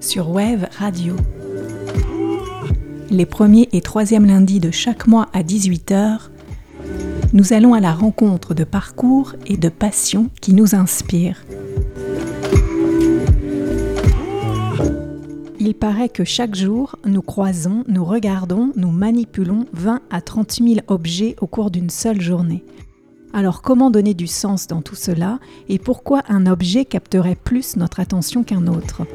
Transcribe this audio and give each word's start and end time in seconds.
sur 0.00 0.30
Wave 0.30 0.66
Radio. 0.76 1.14
Les 3.10 3.26
premiers 3.26 3.68
et 3.72 3.80
troisièmes 3.80 4.26
lundis 4.26 4.58
de 4.58 4.72
chaque 4.72 5.06
mois 5.06 5.28
à 5.32 5.42
18h, 5.42 6.30
nous 7.32 7.52
allons 7.52 7.74
à 7.74 7.80
la 7.80 7.92
rencontre 7.92 8.54
de 8.54 8.64
parcours 8.64 9.34
et 9.46 9.56
de 9.56 9.68
passions 9.68 10.30
qui 10.40 10.52
nous 10.52 10.74
inspirent. 10.74 11.44
Il 15.60 15.74
paraît 15.74 16.08
que 16.08 16.24
chaque 16.24 16.56
jour, 16.56 16.96
nous 17.04 17.22
croisons, 17.22 17.84
nous 17.86 18.04
regardons, 18.04 18.72
nous 18.74 18.90
manipulons 18.90 19.66
20 19.74 20.00
à 20.10 20.20
30 20.20 20.52
000 20.54 20.74
objets 20.88 21.36
au 21.40 21.46
cours 21.46 21.70
d'une 21.70 21.90
seule 21.90 22.20
journée. 22.20 22.64
Alors 23.32 23.62
comment 23.62 23.90
donner 23.90 24.14
du 24.14 24.26
sens 24.26 24.66
dans 24.66 24.82
tout 24.82 24.96
cela 24.96 25.38
et 25.68 25.78
pourquoi 25.78 26.22
un 26.28 26.46
objet 26.46 26.84
capterait 26.84 27.36
plus 27.36 27.76
notre 27.76 28.00
attention 28.00 28.42
qu'un 28.42 28.66
autre? 28.66 29.06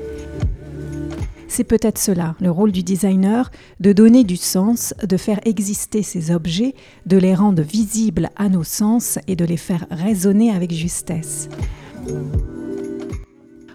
C'est 1.47 1.63
peut-être 1.63 1.99
cela, 1.99 2.35
le 2.41 2.49
rôle 2.49 2.71
du 2.71 2.83
designer, 2.83 3.51
de 3.79 3.93
donner 3.93 4.23
du 4.23 4.35
sens, 4.35 4.93
de 5.03 5.15
faire 5.15 5.39
exister 5.45 6.01
ces 6.01 6.31
objets, 6.31 6.75
de 7.05 7.17
les 7.17 7.35
rendre 7.35 7.61
visibles 7.61 8.29
à 8.35 8.49
nos 8.49 8.63
sens 8.63 9.19
et 9.27 9.35
de 9.35 9.45
les 9.45 9.57
faire 9.57 9.85
résonner 9.91 10.51
avec 10.51 10.73
justesse. 10.73 11.47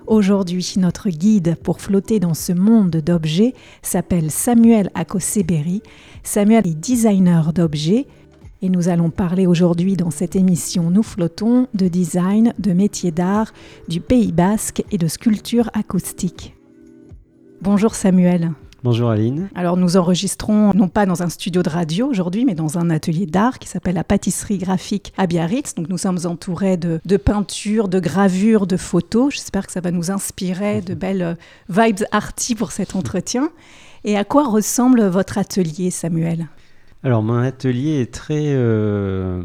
Aujourd'hui, 0.07 0.75
notre 0.77 1.09
guide 1.09 1.57
pour 1.63 1.81
flotter 1.81 2.19
dans 2.19 2.35
ce 2.35 2.53
monde 2.53 2.91
d'objets 2.91 3.55
s'appelle 3.81 4.33
Samuel 4.33 4.91
Akoseberi. 4.95 5.83
Samuel 6.25 6.67
est 6.67 6.75
designer 6.75 7.53
d'objets 7.53 8.09
et 8.63 8.69
nous 8.69 8.89
allons 8.89 9.11
parler 9.11 9.47
aujourd'hui 9.47 9.97
dans 9.97 10.11
cette 10.11 10.37
émission 10.37 10.91
Nous 10.91 11.03
flottons 11.03 11.67
de 11.75 11.89
design, 11.89 12.53
de 12.59 12.73
métier 12.73 13.11
d'art, 13.11 13.53
du 13.89 14.01
Pays 14.01 14.33
basque 14.33 14.83
et 14.91 14.99
de 14.99 15.09
sculpture 15.09 15.71
acoustique. 15.73 16.57
Bonjour 17.63 17.95
Samuel. 17.95 18.53
Bonjour 18.83 19.11
Aline. 19.11 19.51
Alors 19.55 19.77
nous 19.77 19.99
enregistrons 19.99 20.73
non 20.75 20.89
pas 20.89 21.05
dans 21.05 21.23
un 21.23 21.29
studio 21.29 21.63
de 21.63 21.69
radio 21.69 22.07
aujourd'hui, 22.07 22.47
mais 22.47 22.55
dans 22.55 22.79
un 22.79 22.89
atelier 22.89 23.27
d'art 23.27 23.59
qui 23.59 23.69
s'appelle 23.69 23.95
la 23.95 24.05
pâtisserie 24.05 24.57
graphique 24.57 25.13
à 25.19 25.27
Biarritz. 25.27 25.75
Donc 25.75 25.91
nous 25.91 25.99
sommes 25.99 26.21
entourés 26.25 26.79
de, 26.79 26.99
de 27.05 27.17
peintures, 27.19 27.89
de 27.89 28.01
gravures, 28.01 28.67
de 28.67 28.79
photos. 28.79 29.35
J'espère 29.35 29.67
que 29.67 29.73
ça 29.73 29.83
va 29.83 29.91
nous 29.91 30.11
inspirer 30.11 30.81
de 30.81 30.95
belles 30.95 31.23
euh, 31.23 31.35
vibes 31.69 32.05
arty 32.11 32.55
pour 32.55 32.73
cet 32.73 32.97
entretien. 32.97 33.51
Et 34.05 34.17
à 34.17 34.25
quoi 34.25 34.49
ressemble 34.49 35.07
votre 35.09 35.37
atelier, 35.37 35.91
Samuel? 35.91 36.49
Alors 37.03 37.23
mon 37.23 37.39
atelier 37.39 38.03
est 38.03 38.13
très, 38.13 38.49
euh, 38.49 39.43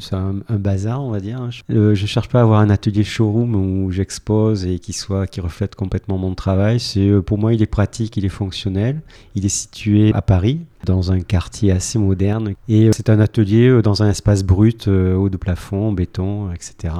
c'est 0.00 0.14
un, 0.14 0.34
bazar 0.50 1.00
on 1.00 1.10
va 1.10 1.20
dire. 1.20 1.40
Hein. 1.40 1.50
Euh, 1.70 1.94
je, 1.94 2.06
cherche 2.06 2.28
pas 2.28 2.40
à 2.40 2.42
avoir 2.42 2.58
un 2.58 2.70
atelier 2.70 3.04
showroom 3.04 3.54
où 3.54 3.92
j'expose 3.92 4.66
et 4.66 4.80
qui 4.80 4.92
soit, 4.92 5.28
reflète 5.38 5.76
complètement 5.76 6.18
mon 6.18 6.34
travail. 6.34 6.78
Euh, 6.96 7.22
pour 7.22 7.38
moi 7.38 7.54
il 7.54 7.62
est 7.62 7.66
pratique, 7.66 8.16
il 8.16 8.24
est 8.24 8.30
fonctionnel. 8.30 9.00
Il 9.36 9.46
est 9.46 9.50
situé 9.50 10.12
à 10.12 10.22
Paris 10.22 10.60
dans 10.84 11.12
un 11.12 11.20
quartier 11.20 11.70
assez 11.70 12.00
moderne 12.00 12.54
et 12.68 12.90
c'est 12.92 13.10
un 13.10 13.20
atelier 13.20 13.80
dans 13.82 14.02
un 14.02 14.10
espace 14.10 14.42
brut, 14.42 14.88
haut 14.88 15.28
de 15.28 15.36
plafond, 15.36 15.92
béton, 15.92 16.52
etc. 16.52 16.94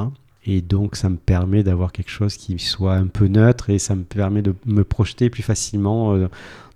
Et 0.48 0.60
donc, 0.60 0.94
ça 0.94 1.08
me 1.08 1.16
permet 1.16 1.64
d'avoir 1.64 1.90
quelque 1.90 2.10
chose 2.10 2.36
qui 2.36 2.56
soit 2.60 2.94
un 2.94 3.08
peu 3.08 3.26
neutre 3.26 3.68
et 3.68 3.80
ça 3.80 3.96
me 3.96 4.04
permet 4.04 4.42
de 4.42 4.54
me 4.64 4.84
projeter 4.84 5.28
plus 5.28 5.42
facilement 5.42 6.16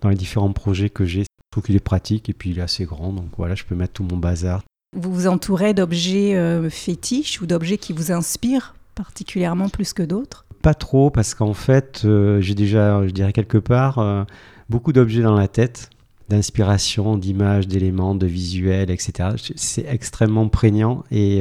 dans 0.01 0.09
les 0.09 0.17
différents 0.17 0.53
projets 0.53 0.91
que 0.91 1.05
j'ai. 1.05 1.25
Je 1.51 1.55
trouve 1.55 1.65
qu'il 1.65 1.75
est 1.75 1.81
pratique 1.81 2.29
et 2.29 2.33
puis 2.33 2.51
il 2.51 2.61
est 2.61 2.63
assez 2.63 2.85
grand, 2.85 3.13
donc 3.13 3.27
voilà, 3.37 3.57
je 3.57 3.65
peux 3.65 3.75
mettre 3.75 3.95
tout 3.95 4.05
mon 4.05 4.17
bazar. 4.17 4.63
Vous 4.97 5.13
vous 5.13 5.27
entourez 5.27 5.75
d'objets 5.75 6.37
euh, 6.37 6.71
fétiches 6.71 7.41
ou 7.41 7.47
d'objets 7.47 7.77
qui 7.77 7.93
vous 7.93 8.13
inspirent 8.13 8.77
particulièrement 8.95 9.69
plus 9.69 9.93
que 9.93 10.05
d'autres? 10.05 10.45
Pas 10.63 10.75
trop, 10.75 11.11
parce 11.11 11.35
qu'en 11.35 11.53
fait, 11.53 12.03
euh, 12.05 12.41
j'ai 12.41 12.55
déjà, 12.55 13.05
je 13.05 13.11
dirais 13.11 13.33
quelque 13.33 13.59
part, 13.59 13.99
euh, 13.99 14.23
beaucoup 14.69 14.93
d'objets 14.93 15.23
dans 15.23 15.35
la 15.35 15.49
tête, 15.49 15.91
d'inspiration, 16.29 17.19
d'images, 17.19 17.67
d'éléments, 17.67 18.15
de 18.15 18.29
visuels, 18.29 18.93
etc. 18.93 19.31
C'est 19.57 19.87
extrêmement 19.89 20.49
prégnant 20.49 21.03
et, 21.11 21.41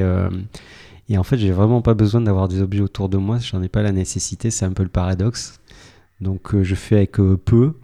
et 1.07 1.17
en 1.19 1.23
fait, 1.23 1.37
j'ai 1.37 1.51
vraiment 1.51 1.83
pas 1.83 1.93
besoin 1.93 2.21
d'avoir 2.21 2.47
des 2.47 2.63
objets 2.63 2.81
autour 2.81 3.09
de 3.09 3.17
moi, 3.17 3.37
j'en 3.37 3.61
ai 3.61 3.69
pas 3.69 3.83
la 3.83 3.91
nécessité, 3.91 4.49
c'est 4.49 4.65
un 4.65 4.73
peu 4.73 4.81
le 4.81 4.89
paradoxe. 4.89 5.59
Donc 6.19 6.59
je 6.59 6.73
fais 6.73 6.95
avec 6.95 7.11
peu 7.45 7.75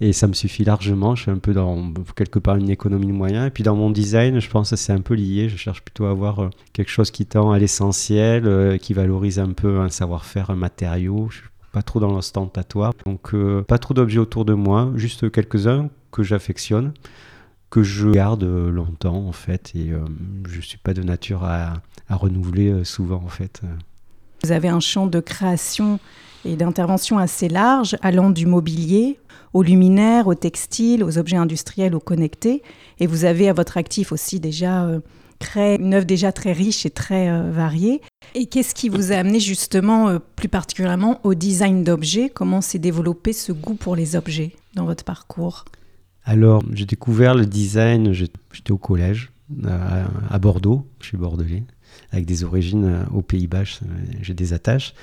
et 0.00 0.12
ça 0.12 0.26
me 0.26 0.32
suffit 0.32 0.64
largement. 0.64 1.14
Je 1.14 1.22
suis 1.22 1.30
un 1.30 1.38
peu 1.38 1.52
dans 1.52 1.92
quelque 2.16 2.38
part 2.38 2.56
une 2.56 2.70
économie 2.70 3.06
de 3.06 3.12
moyens. 3.12 3.46
Et 3.46 3.50
puis 3.50 3.62
dans 3.62 3.76
mon 3.76 3.90
design, 3.90 4.40
je 4.40 4.48
pense 4.48 4.70
que 4.70 4.76
c'est 4.76 4.92
un 4.92 5.02
peu 5.02 5.14
lié. 5.14 5.48
Je 5.48 5.56
cherche 5.56 5.82
plutôt 5.82 6.06
à 6.06 6.10
avoir 6.10 6.40
euh, 6.40 6.50
quelque 6.72 6.90
chose 6.90 7.10
qui 7.10 7.26
tend 7.26 7.52
à 7.52 7.58
l'essentiel, 7.58 8.46
euh, 8.46 8.78
qui 8.78 8.94
valorise 8.94 9.38
un 9.38 9.52
peu 9.52 9.80
un 9.80 9.90
savoir-faire, 9.90 10.48
un 10.50 10.56
matériau. 10.56 11.28
Je 11.30 11.38
suis 11.38 11.48
pas 11.72 11.82
trop 11.82 12.00
dans 12.00 12.12
l'ostentatoire. 12.12 12.94
Donc 13.04 13.34
euh, 13.34 13.62
pas 13.62 13.78
trop 13.78 13.92
d'objets 13.92 14.18
autour 14.18 14.46
de 14.46 14.54
moi, 14.54 14.90
juste 14.96 15.30
quelques-uns 15.30 15.90
que 16.10 16.22
j'affectionne 16.22 16.92
que 17.68 17.84
je 17.84 18.08
garde 18.08 18.42
longtemps 18.42 19.28
en 19.28 19.30
fait 19.30 19.70
et 19.76 19.92
je 20.48 20.60
suis 20.60 20.76
pas 20.76 20.92
de 20.92 21.04
nature 21.04 21.44
à, 21.44 21.74
à 22.08 22.16
renouveler 22.16 22.82
souvent 22.82 23.22
en 23.24 23.28
fait. 23.28 23.62
Vous 24.42 24.50
avez 24.50 24.68
un 24.68 24.80
champ 24.80 25.06
de 25.06 25.20
création 25.20 26.00
et 26.44 26.56
d'intervention 26.56 27.18
assez 27.18 27.48
large 27.48 27.96
allant 28.02 28.30
du 28.30 28.46
mobilier 28.46 29.18
aux 29.52 29.62
luminaires, 29.62 30.26
aux 30.26 30.34
textiles, 30.34 31.04
aux 31.04 31.18
objets 31.18 31.36
industriels, 31.36 31.94
aux 31.94 32.00
connectés. 32.00 32.62
Et 32.98 33.06
vous 33.06 33.24
avez 33.24 33.48
à 33.48 33.52
votre 33.52 33.76
actif 33.76 34.12
aussi 34.12 34.40
déjà 34.40 34.84
euh, 34.84 35.00
créé 35.38 35.80
une 35.80 35.94
œuvre 35.94 36.06
déjà 36.06 36.32
très 36.32 36.52
riche 36.52 36.86
et 36.86 36.90
très 36.90 37.28
euh, 37.28 37.50
variée. 37.50 38.00
Et 38.34 38.46
qu'est-ce 38.46 38.74
qui 38.74 38.88
vous 38.88 39.12
a 39.12 39.16
amené 39.16 39.40
justement 39.40 40.08
euh, 40.08 40.18
plus 40.36 40.48
particulièrement 40.48 41.20
au 41.24 41.34
design 41.34 41.82
d'objets? 41.82 42.30
Comment 42.30 42.60
s'est 42.60 42.78
développé 42.78 43.32
ce 43.32 43.52
goût 43.52 43.74
pour 43.74 43.96
les 43.96 44.16
objets 44.16 44.52
dans 44.74 44.84
votre 44.84 45.04
parcours? 45.04 45.64
Alors, 46.24 46.62
j'ai 46.72 46.86
découvert 46.86 47.34
le 47.34 47.46
design, 47.46 48.12
j'étais 48.12 48.70
au 48.70 48.78
collège 48.78 49.32
à 50.30 50.38
Bordeaux, 50.38 50.86
je 51.00 51.08
suis 51.08 51.16
bordelais 51.16 51.64
avec 52.12 52.26
des 52.26 52.44
origines 52.44 52.84
euh, 52.84 53.04
aux 53.12 53.22
Pays-Bas, 53.22 53.62
j'ai 54.20 54.34
des 54.34 54.52
attaches. 54.52 54.94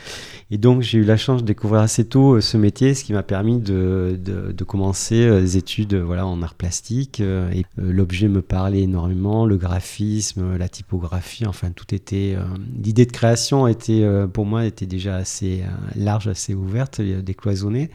Et 0.52 0.58
donc 0.58 0.82
j'ai 0.82 1.00
eu 1.00 1.04
la 1.04 1.18
chance 1.18 1.42
de 1.42 1.48
découvrir 1.48 1.82
assez 1.82 2.06
tôt 2.06 2.36
euh, 2.36 2.42
ce 2.42 2.58
métier, 2.58 2.94
ce 2.94 3.04
qui 3.04 3.14
m'a 3.14 3.24
permis 3.24 3.60
de, 3.60 4.20
de, 4.20 4.64
commencer 4.64 5.24
euh, 5.24 5.40
des 5.40 5.58
études 5.58 5.96
voilà, 5.96 6.26
en 6.26 6.42
art 6.42 6.56
plastique. 6.56 7.22
Et 7.22 7.66
l'objet 7.78 8.28
me 8.28 8.42
parlait 8.42 8.82
énormément, 8.82 9.46
le 9.46 9.58
graphisme, 9.58 10.58
la 10.58 10.68
typographie, 10.68 11.46
enfin 11.46 11.72
tout 11.72 11.94
était... 11.94 12.36
L'idée 12.84 13.06
de 13.06 13.12
création 13.12 13.68
était, 13.68 14.06
pour 14.34 14.46
moi 14.46 14.66
était 14.66 14.86
déjà 14.86 15.16
assez 15.16 15.64
large, 15.96 16.28
assez 16.28 16.54
ouverte, 16.54 17.02
décloisonnée. 17.02 17.90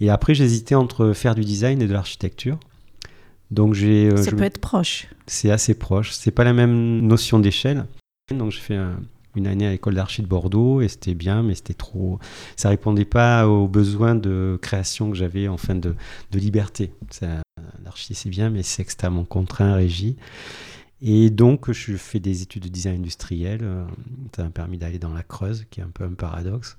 Et 0.00 0.10
après 0.10 0.34
j'hésitais 0.34 0.74
entre 0.74 1.12
faire 1.12 1.34
du 1.34 1.42
design 1.42 1.82
et 1.82 1.86
de 1.86 1.92
l'architecture. 1.92 2.58
Donc 3.50 3.74
j'ai. 3.74 4.14
Ça 4.16 4.32
peut 4.32 4.42
être 4.42 4.60
proche. 4.60 5.08
C'est 5.26 5.50
assez 5.50 5.74
proche. 5.74 6.12
C'est 6.12 6.30
pas 6.30 6.44
la 6.44 6.52
même 6.52 7.00
notion 7.00 7.38
d'échelle. 7.38 7.86
Donc 8.34 8.50
j'ai 8.50 8.60
fait 8.60 8.78
une 9.36 9.46
année 9.46 9.68
à 9.68 9.70
l'école 9.70 9.94
d'archi 9.94 10.20
de 10.20 10.26
Bordeaux 10.26 10.80
et 10.80 10.88
c'était 10.88 11.14
bien, 11.14 11.44
mais 11.44 11.54
c'était 11.54 11.74
trop. 11.74 12.18
Ça 12.56 12.70
répondait 12.70 13.04
pas 13.04 13.46
aux 13.46 13.68
besoins 13.68 14.16
de 14.16 14.58
création 14.60 15.10
que 15.10 15.16
j'avais, 15.16 15.46
enfin 15.46 15.76
de, 15.76 15.94
de 16.32 16.38
liberté. 16.40 16.92
L'archi 17.84 18.14
c'est 18.16 18.28
bien, 18.28 18.50
mais 18.50 18.64
c'est 18.64 18.82
extrêmement 18.82 19.24
contraint, 19.24 19.74
régi. 19.74 20.16
Et 21.02 21.30
donc 21.30 21.70
je 21.70 21.96
fais 21.96 22.18
des 22.18 22.42
études 22.42 22.64
de 22.64 22.68
design 22.68 22.96
industriel. 22.96 23.64
Ça 24.34 24.42
m'a 24.42 24.50
permis 24.50 24.78
d'aller 24.78 24.98
dans 24.98 25.14
la 25.14 25.22
Creuse, 25.22 25.64
qui 25.70 25.78
est 25.78 25.84
un 25.84 25.90
peu 25.94 26.02
un 26.02 26.14
paradoxe 26.14 26.78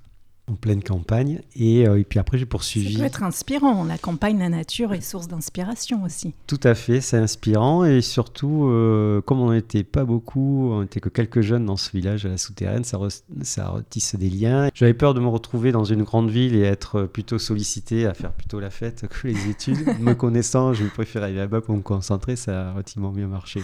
en 0.49 0.55
pleine 0.55 0.81
campagne. 0.81 1.41
Et, 1.55 1.87
euh, 1.87 1.99
et 1.99 2.03
puis 2.03 2.19
après, 2.19 2.37
j'ai 2.37 2.45
poursuivi. 2.45 2.93
Ça 2.93 2.99
peut 2.99 3.05
être 3.05 3.23
inspirant. 3.23 3.83
La 3.83 3.97
campagne, 3.97 4.39
la 4.39 4.49
nature 4.49 4.93
est 4.93 5.01
source 5.01 5.27
d'inspiration 5.27 6.03
aussi. 6.03 6.33
Tout 6.47 6.59
à 6.63 6.73
fait, 6.73 7.01
c'est 7.01 7.17
inspirant. 7.17 7.83
Et 7.83 8.01
surtout, 8.01 8.65
euh, 8.65 9.21
comme 9.21 9.41
on 9.41 9.51
n'était 9.51 9.83
pas 9.83 10.05
beaucoup, 10.05 10.69
on 10.71 10.81
n'était 10.81 10.99
que 10.99 11.09
quelques 11.09 11.41
jeunes 11.41 11.65
dans 11.65 11.75
ce 11.75 11.91
village 11.91 12.25
à 12.25 12.29
la 12.29 12.37
souterraine, 12.37 12.83
ça, 12.83 12.97
ça 13.41 13.69
retisse 13.69 14.15
des 14.15 14.29
liens. 14.29 14.69
J'avais 14.73 14.93
peur 14.93 15.13
de 15.13 15.19
me 15.19 15.27
retrouver 15.27 15.71
dans 15.71 15.83
une 15.83 16.03
grande 16.03 16.29
ville 16.29 16.55
et 16.55 16.61
être 16.61 17.03
plutôt 17.03 17.39
sollicité 17.39 18.05
à 18.05 18.13
faire 18.13 18.31
plutôt 18.31 18.59
la 18.59 18.69
fête 18.69 19.05
que 19.07 19.27
les 19.27 19.49
études. 19.49 19.85
me 19.99 20.13
connaissant, 20.13 20.73
je 20.73 20.85
préfère 20.85 21.23
aller 21.23 21.35
là-bas 21.35 21.61
pour 21.61 21.75
me 21.75 21.81
concentrer. 21.81 22.35
Ça 22.35 22.69
a 22.69 22.71
relativement 22.71 23.11
bien 23.11 23.27
marché, 23.27 23.59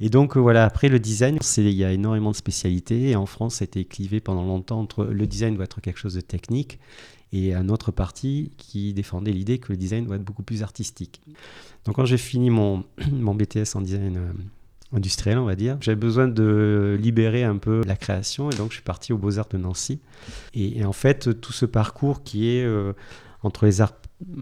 et 0.00 0.08
donc 0.08 0.36
euh, 0.36 0.40
voilà, 0.40 0.64
après 0.64 0.88
le 0.88 0.98
design, 0.98 1.38
il 1.58 1.70
y 1.70 1.84
a 1.84 1.92
énormément 1.92 2.32
de 2.32 2.36
spécialités 2.36 3.10
et 3.10 3.16
en 3.16 3.26
France, 3.26 3.56
ça 3.56 3.62
a 3.62 3.66
été 3.66 3.84
clivé 3.84 4.18
pendant 4.18 4.42
longtemps 4.42 4.80
entre 4.80 5.04
le 5.04 5.26
design 5.28 5.54
doit 5.54 5.64
être 5.64 5.80
quelque 5.80 5.98
chose 5.98 6.14
de 6.14 6.20
technique 6.20 6.80
et 7.32 7.54
un 7.54 7.68
autre 7.68 7.92
parti 7.92 8.50
qui 8.58 8.92
défendait 8.92 9.30
l'idée 9.30 9.58
que 9.58 9.72
le 9.72 9.76
design 9.76 10.04
doit 10.04 10.16
être 10.16 10.24
beaucoup 10.24 10.42
plus 10.42 10.64
artistique. 10.64 11.20
Donc 11.84 11.94
quand 11.96 12.04
j'ai 12.04 12.18
fini 12.18 12.50
mon, 12.50 12.84
BTS 12.98 13.76
en 13.76 13.80
design 13.80 14.16
euh, 14.16 14.32
industriel, 14.92 15.38
on 15.38 15.44
va 15.44 15.54
dire, 15.54 15.78
j'avais 15.80 15.96
besoin 15.96 16.26
de 16.26 16.98
libérer 17.00 17.44
un 17.44 17.56
peu 17.56 17.82
la 17.86 17.94
création 17.94 18.50
et 18.50 18.56
donc 18.56 18.70
je 18.70 18.74
suis 18.74 18.84
parti 18.84 19.12
aux 19.12 19.18
Beaux-Arts 19.18 19.48
de 19.50 19.56
Nancy. 19.56 20.00
Et, 20.52 20.84
en 20.84 20.92
fait, 20.92 21.40
tout 21.40 21.52
ce 21.52 21.64
parcours 21.64 22.24
qui 22.24 22.48
est 22.48 22.64
euh, 22.64 22.92
entre 23.42 23.66
les 23.66 23.80
arts 23.80 23.94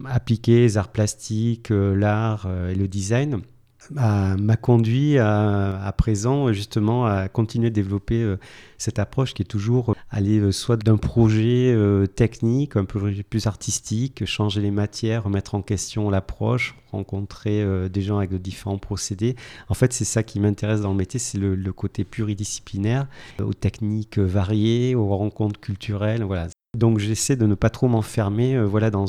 appliqués, 0.05 0.61
les 0.61 0.77
arts 0.77 0.91
plastiques, 0.91 1.69
l'art 1.69 2.47
et 2.69 2.75
le 2.75 2.87
design, 2.87 3.41
m'a 3.89 4.55
conduit 4.55 5.17
à, 5.17 5.93
présent 5.97 6.53
justement 6.53 7.05
à 7.05 7.27
continuer 7.27 7.69
de 7.69 7.75
développer 7.75 8.21
euh, 8.21 8.37
cette 8.77 8.99
approche 8.99 9.33
qui 9.33 9.41
est 9.41 9.45
toujours 9.45 9.95
aller 10.09 10.39
euh, 10.39 10.51
soit 10.51 10.77
d'un 10.77 10.97
projet 10.97 11.73
euh, 11.73 12.07
technique, 12.07 12.75
un 12.75 12.85
peu 12.85 12.99
plus 13.29 13.47
artistique, 13.47 14.25
changer 14.25 14.61
les 14.61 14.71
matières, 14.71 15.23
remettre 15.23 15.55
en 15.55 15.61
question 15.61 16.09
l'approche, 16.09 16.75
rencontrer 16.91 17.65
des 17.89 18.01
gens 18.01 18.17
avec 18.17 18.31
de 18.31 18.37
différents 18.37 18.77
procédés. 18.77 19.35
En 19.69 19.73
fait, 19.73 19.93
c'est 19.93 20.05
ça 20.05 20.23
qui 20.23 20.39
m'intéresse 20.39 20.81
dans 20.81 20.91
le 20.91 20.97
métier, 20.97 21.19
c'est 21.19 21.37
le, 21.37 21.55
le, 21.55 21.73
côté 21.73 22.03
pluridisciplinaire, 22.03 23.07
aux 23.41 23.53
techniques 23.53 24.17
variées, 24.17 24.95
aux 24.95 25.07
rencontres 25.07 25.59
culturelles. 25.59 26.23
Voilà, 26.23 26.47
donc 26.77 26.99
j'essaie 26.99 27.35
de 27.35 27.45
ne 27.45 27.55
pas 27.55 27.69
trop 27.69 27.87
m'enfermer 27.87 28.55
euh, 28.55 28.65
voilà, 28.65 28.89
dans, 28.91 29.05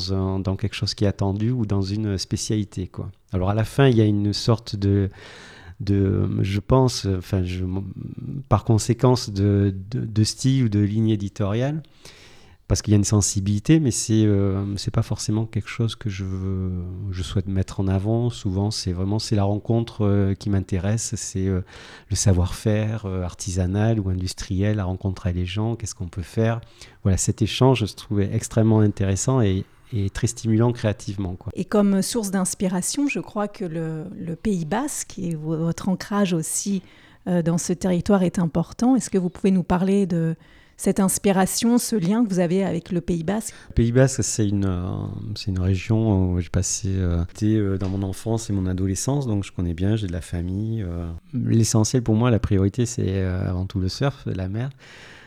quelque 0.57 0.75
chose 0.75 0.93
qui 0.93 1.05
est 1.05 1.07
attendu 1.07 1.51
ou 1.51 1.65
dans 1.65 1.81
une 1.81 2.17
spécialité. 2.17 2.91
Alors 3.31 3.49
à 3.49 3.53
la 3.53 3.63
fin, 3.63 3.87
il 3.87 3.97
y 3.97 4.01
a 4.01 4.05
une 4.05 4.33
sorte 4.33 4.75
de, 4.75 5.09
je 5.81 6.59
pense, 6.59 7.05
enfin, 7.05 7.41
par 8.49 8.65
conséquence 8.65 9.29
de, 9.29 9.73
style 10.23 10.65
ou 10.65 10.69
de 10.69 10.79
ligne 10.79 11.09
éditoriale 11.09 11.81
parce 12.73 12.81
qu'il 12.81 12.93
y 12.93 12.95
a 12.95 12.97
une 12.97 13.03
sensibilité, 13.03 13.79
mais 13.79 13.91
c'est 13.91 14.25
euh, 14.25 14.65
pas 14.91 15.03
forcément 15.03 15.45
quelque 15.45 15.69
chose 15.69 15.95
que 15.95 16.09
je 16.09 16.25
je 17.11 17.21
souhaite 17.21 17.47
mettre 17.47 17.81
en 17.81 17.87
avant. 17.87 18.31
Souvent, 18.31 18.71
c'est 18.71 18.93
vraiment 18.93 19.19
la 19.29 19.43
rencontre 19.43 20.07
euh, 20.07 20.33
qui 20.33 20.49
m'intéresse, 20.49 21.13
c'est 21.15 21.45
euh, 21.45 21.61
le 22.09 22.15
savoir-faire 22.15 23.05
artisanal 23.05 23.99
ou 23.99 24.09
industriel, 24.09 24.77
la 24.77 24.85
rencontre 24.85 25.27
avec 25.27 25.37
les 25.37 25.45
gens, 25.45 25.75
qu'est-ce 25.75 25.93
qu'on 25.93 26.07
peut 26.07 26.23
faire. 26.23 26.61
Voilà, 27.03 27.15
cet 27.19 27.43
échange, 27.43 27.85
je 27.85 27.93
trouvais 27.93 28.31
extrêmement 28.33 28.79
intéressant 28.79 29.39
et, 29.39 29.65
très 30.11 30.25
stimulant 30.25 30.71
créativement. 30.71 31.37
Et 31.53 31.65
comme 31.65 32.01
source 32.01 32.31
d'inspiration, 32.31 33.07
je 33.07 33.19
crois 33.19 33.47
que 33.47 33.65
le, 33.65 34.35
Pays 34.35 34.65
Basque 34.65 35.19
et 35.19 35.35
votre 35.35 35.89
ancrage 35.89 36.33
aussi 36.33 36.81
dans 37.27 37.59
ce 37.59 37.71
territoire 37.71 38.23
est 38.23 38.39
important. 38.39 38.95
Est-ce 38.95 39.11
que 39.11 39.19
vous 39.19 39.29
pouvez 39.29 39.51
nous 39.51 39.61
parler 39.61 40.07
de 40.07 40.35
cette 40.77 40.99
inspiration, 40.99 41.77
ce 41.77 41.95
lien 41.95 42.23
que 42.23 42.29
vous 42.29 42.39
avez 42.39 42.63
avec 42.63 42.91
le 42.91 43.01
Pays 43.01 43.23
Basque? 43.23 43.53
Le 43.69 43.73
Pays 43.73 43.91
Basque, 43.91 44.23
c'est 44.23 44.47
une, 44.47 44.65
euh, 44.65 45.07
c'est 45.35 45.51
une 45.51 45.59
région 45.59 46.33
où 46.33 46.39
j'ai 46.39 46.49
passé 46.49 46.89
euh, 46.89 47.23
euh, 47.43 47.77
dans 47.77 47.89
mon 47.89 48.03
enfance 48.03 48.49
et 48.49 48.53
mon 48.53 48.65
adolescence, 48.65 49.27
donc 49.27 49.43
je 49.43 49.51
connais 49.51 49.73
bien, 49.73 49.95
j'ai 49.95 50.07
de 50.07 50.11
la 50.11 50.21
famille. 50.21 50.85
L'essentiel 51.33 52.03
pour 52.03 52.15
moi, 52.15 52.31
la 52.31 52.39
priorité, 52.39 52.85
c'est 52.85 53.21
avant 53.23 53.65
tout 53.65 53.79
le 53.79 53.89
surf, 53.89 54.23
la 54.25 54.49
mer. 54.49 54.69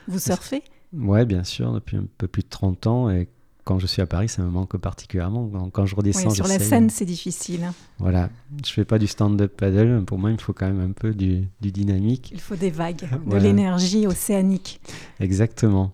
Vous 0.08 0.18
surfez? 0.18 0.62
Ouais, 0.92 1.26
bien 1.26 1.44
sûr, 1.44 1.72
depuis 1.72 1.96
un 1.96 2.06
peu 2.18 2.28
plus 2.28 2.42
de 2.42 2.48
30 2.48 2.86
ans. 2.86 3.10
Et 3.10 3.28
quand 3.66 3.80
je 3.80 3.88
suis 3.88 4.00
à 4.00 4.06
Paris, 4.06 4.28
ça 4.28 4.42
me 4.42 4.48
manque 4.48 4.76
particulièrement. 4.76 5.50
Quand 5.72 5.86
je 5.86 5.96
redescends, 5.96 6.30
sur 6.30 6.46
la 6.46 6.60
scène, 6.60 6.88
c'est 6.88 7.04
difficile. 7.04 7.64
Hein. 7.64 7.74
Voilà, 7.98 8.30
je 8.64 8.70
fais 8.72 8.84
pas 8.84 9.00
du 9.00 9.08
stand-up 9.08 9.52
paddle. 9.56 10.04
Pour 10.06 10.18
moi, 10.18 10.30
il 10.30 10.34
me 10.34 10.38
faut 10.38 10.52
quand 10.52 10.66
même 10.66 10.80
un 10.80 10.92
peu 10.92 11.12
du, 11.12 11.48
dynamique. 11.60 12.30
Il 12.32 12.40
faut 12.40 12.54
des 12.54 12.70
vagues, 12.70 13.08
de 13.26 13.36
l'énergie 13.36 14.06
océanique. 14.06 14.80
Exactement. 15.18 15.92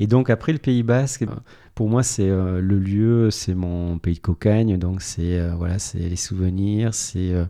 Et 0.00 0.06
donc 0.06 0.30
après 0.30 0.52
le 0.52 0.58
Pays 0.58 0.82
Basque, 0.82 1.26
pour 1.74 1.88
moi 1.88 2.02
c'est 2.02 2.28
euh, 2.28 2.60
le 2.60 2.78
lieu, 2.78 3.30
c'est 3.30 3.54
mon 3.54 3.98
pays 3.98 4.14
de 4.14 4.20
cocagne, 4.20 4.78
donc 4.78 5.00
c'est 5.00 5.38
euh, 5.38 5.54
voilà, 5.54 5.78
c'est 5.78 5.98
les 5.98 6.16
souvenirs, 6.16 6.92
c'est 6.92 7.32
euh, 7.32 7.44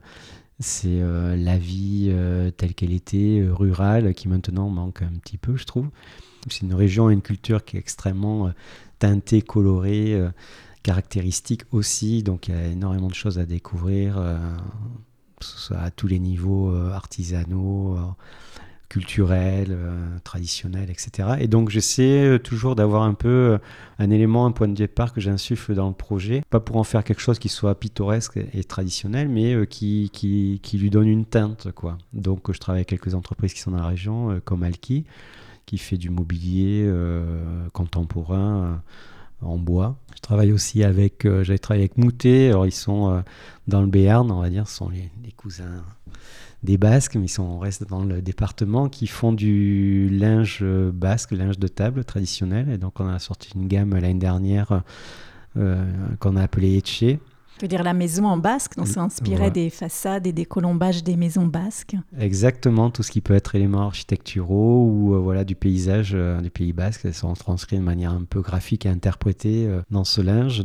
c'est 0.59 1.01
la 1.37 1.59
vie 1.59 2.11
telle 2.57 2.75
qu'elle 2.75 2.93
était 2.93 3.47
rurale 3.49 4.15
qui 4.15 4.27
maintenant 4.27 4.71
manque 4.71 5.03
un 5.03 5.19
petit 5.23 5.37
peu, 5.37 5.55
je 5.57 5.65
trouve. 5.65 5.89
C'est 6.49 6.63
une 6.63 6.73
région 6.73 7.11
et 7.11 7.13
une 7.13 7.21
culture 7.21 7.63
qui 7.63 7.77
est 7.77 7.81
extrêmement 7.81 8.51
teinté, 8.99 9.43
coloré, 9.43 10.15
euh, 10.15 10.31
caractéristique 10.83 11.63
aussi. 11.73 12.23
Donc 12.23 12.49
il 12.49 12.55
y 12.55 12.59
a 12.59 12.67
énormément 12.67 13.09
de 13.09 13.15
choses 13.15 13.39
à 13.39 13.47
découvrir, 13.47 14.17
euh, 14.19 14.39
soit 15.41 15.79
à 15.79 15.91
tous 15.91 16.07
les 16.07 16.19
niveaux 16.19 16.71
euh, 16.71 16.93
artisanaux, 16.93 17.99
culturels, 18.89 19.77
traditionnels, 20.23 20.91
etc. 20.91 21.31
Et 21.41 21.49
donc 21.49 21.71
j'essaie 21.71 22.39
toujours 22.39 22.77
d'avoir 22.77 23.03
un 23.03 23.15
peu 23.15 23.59
un 23.99 24.11
élément, 24.11 24.47
un 24.47 24.53
point 24.53 24.69
de 24.69 24.75
départ 24.75 25.13
que 25.13 25.21
j'insuffle 25.21 25.75
dans 25.75 25.89
le 25.89 25.95
projet, 25.95 26.43
pas 26.51 26.61
pour 26.61 26.77
en 26.77 26.85
faire 26.85 27.03
quelque 27.03 27.21
chose 27.21 27.41
qui 27.41 27.49
soit 27.49 27.75
pittoresque 27.75 28.39
et 28.53 28.63
traditionnel, 28.63 29.29
mais 29.29 29.67
qui, 29.67 30.09
qui, 30.13 30.61
qui, 30.63 30.79
lui 30.79 30.91
donne 30.91 31.09
une 31.09 31.25
teinte. 31.25 31.73
Quoi. 31.73 31.99
Donc 32.13 32.53
je 32.53 32.61
travaille 32.61 32.79
avec 32.79 32.89
quelques 32.89 33.15
entreprises 33.15 33.55
qui 33.55 33.61
sont 33.61 33.73
dans 33.73 33.79
la 33.79 33.89
région, 33.89 34.41
comme 34.45 34.63
Alki 34.63 35.05
qui 35.67 35.79
fait 35.79 35.99
du 35.99 36.11
mobilier 36.11 36.85
euh, 36.87 37.69
contemporain 37.73 38.81
euh, 39.43 39.47
en 39.47 39.59
bois. 39.59 39.99
Je 40.15 40.21
travaille 40.21 40.53
aussi 40.53 40.85
avec, 40.85 41.25
euh, 41.25 41.43
j'avais 41.43 41.59
travaillé 41.59 41.83
avec 41.83 41.99
Moutet, 41.99 42.49
alors 42.49 42.67
ils 42.67 42.73
sont 42.73 43.23
dans 43.67 43.83
le 43.83 43.89
Béarn, 43.89 44.31
on 44.31 44.41
va 44.41 44.49
dire, 44.49 44.69
sont 44.69 44.89
les, 44.89 45.11
cousins 45.33 45.85
des 46.63 46.79
Basques, 46.79 47.17
mais 47.17 47.27
ils 47.27 47.29
sont, 47.29 47.43
on 47.43 47.59
reste 47.59 47.87
dans 47.89 48.05
le 48.05 48.23
département, 48.23 48.89
qui 48.89 49.07
font 49.07 49.33
du 49.33 50.09
linge 50.09 50.65
basque, 50.65 51.33
linge 51.33 51.59
de 51.59 51.69
table 51.69 52.05
traditionnel. 52.05 52.71
Et 52.71 52.79
donc 52.79 52.99
on 53.01 53.09
a 53.09 53.19
sorti 53.19 53.51
une 53.55 53.69
gamme 53.69 53.95
l'année 53.95 54.15
dernière 54.15 54.83
qu'on 55.55 56.37
a 56.37 56.43
appelée 56.43 56.77
Etche, 56.77 57.19
je 57.57 57.63
veux 57.63 57.69
dire 57.69 57.83
la 57.83 57.95
maison 57.95 58.27
en 58.27 58.37
basque, 58.37 58.77
donc 58.77 58.87
ça 58.87 59.01
inspirait 59.01 59.51
des 59.51 59.71
façades 59.71 60.27
et 60.27 60.33
des 60.33 60.45
colombages 60.45 61.03
des 61.03 61.17
maisons 61.17 61.47
basques. 61.47 61.97
Exactement, 62.19 62.91
tout 62.91 63.03
ce 63.03 63.11
qui 63.11 63.23
peut 63.23 63.35
être 63.35 63.55
éléments 63.55 63.87
architecturaux 63.87 64.87
ou 64.87 65.15
euh, 65.15 65.19
voilà 65.19 65.45
du 65.45 65.55
paysage 65.55 66.13
euh, 66.15 66.41
du 66.41 66.51
Pays 66.51 66.75
Basque, 66.75 67.03
elles 67.05 67.15
sont 67.15 67.33
transcrits 67.33 67.79
de 67.79 67.83
manière 67.83 68.13
un 68.13 68.25
peu 68.29 68.43
graphique 68.43 68.85
et 68.85 68.91
interprétées 68.91 69.67
euh, 69.67 69.81
dans 69.91 70.05
ce 70.05 70.21
linge. 70.21 70.65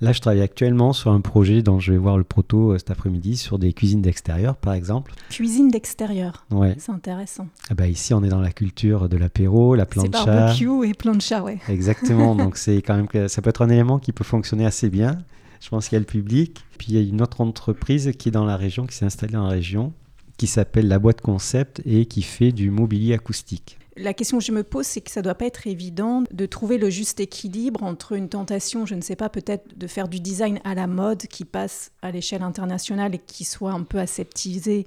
Là, 0.00 0.12
je 0.12 0.20
travaille 0.20 0.42
actuellement 0.42 0.92
sur 0.92 1.10
un 1.10 1.20
projet 1.20 1.60
dont 1.60 1.80
je 1.80 1.90
vais 1.90 1.98
voir 1.98 2.18
le 2.18 2.22
proto 2.22 2.78
cet 2.78 2.92
après-midi 2.92 3.36
sur 3.36 3.58
des 3.58 3.72
cuisines 3.72 4.00
d'extérieur, 4.00 4.54
par 4.54 4.74
exemple. 4.74 5.12
Cuisine 5.28 5.70
d'extérieur. 5.70 6.44
Ouais. 6.52 6.76
C'est 6.78 6.92
intéressant. 6.92 7.48
Ah 7.68 7.74
bah 7.74 7.88
ici, 7.88 8.14
on 8.14 8.22
est 8.22 8.28
dans 8.28 8.40
la 8.40 8.52
culture 8.52 9.08
de 9.08 9.16
l'apéro, 9.16 9.74
la 9.74 9.86
plancha. 9.86 10.08
C'est 10.12 10.24
barbecue 10.24 10.88
et 10.88 10.94
plancha, 10.94 11.42
ouais. 11.42 11.58
Exactement. 11.68 12.36
donc 12.36 12.56
c'est 12.58 12.80
quand 12.80 12.94
même 12.94 13.28
ça 13.28 13.42
peut 13.42 13.50
être 13.50 13.62
un 13.62 13.70
élément 13.70 13.98
qui 13.98 14.12
peut 14.12 14.22
fonctionner 14.22 14.66
assez 14.66 14.88
bien. 14.88 15.18
Je 15.60 15.68
pense 15.68 15.88
qu'il 15.88 15.96
y 15.96 15.98
a 15.98 16.00
le 16.00 16.06
public. 16.06 16.64
Puis 16.78 16.88
il 16.90 16.94
y 16.94 16.98
a 16.98 17.08
une 17.08 17.22
autre 17.22 17.40
entreprise 17.40 18.12
qui 18.18 18.28
est 18.28 18.32
dans 18.32 18.44
la 18.44 18.56
région, 18.56 18.86
qui 18.86 18.94
s'est 18.94 19.04
installée 19.04 19.32
la 19.32 19.46
région, 19.46 19.92
qui 20.36 20.46
s'appelle 20.46 20.88
La 20.88 20.98
Boîte 20.98 21.20
Concept 21.20 21.82
et 21.84 22.06
qui 22.06 22.22
fait 22.22 22.52
du 22.52 22.70
mobilier 22.70 23.14
acoustique. 23.14 23.78
La 23.96 24.14
question 24.14 24.38
que 24.38 24.44
je 24.44 24.52
me 24.52 24.62
pose, 24.62 24.86
c'est 24.86 25.00
que 25.00 25.10
ça 25.10 25.20
ne 25.20 25.24
doit 25.24 25.34
pas 25.34 25.46
être 25.46 25.66
évident 25.66 26.22
de 26.32 26.46
trouver 26.46 26.78
le 26.78 26.88
juste 26.88 27.18
équilibre 27.18 27.82
entre 27.82 28.12
une 28.12 28.28
tentation, 28.28 28.86
je 28.86 28.94
ne 28.94 29.00
sais 29.00 29.16
pas, 29.16 29.28
peut-être 29.28 29.76
de 29.76 29.86
faire 29.88 30.06
du 30.06 30.20
design 30.20 30.60
à 30.62 30.76
la 30.76 30.86
mode 30.86 31.26
qui 31.26 31.44
passe 31.44 31.90
à 32.00 32.12
l'échelle 32.12 32.44
internationale 32.44 33.16
et 33.16 33.18
qui 33.18 33.42
soit 33.42 33.72
un 33.72 33.82
peu 33.82 33.98
aseptisé, 33.98 34.86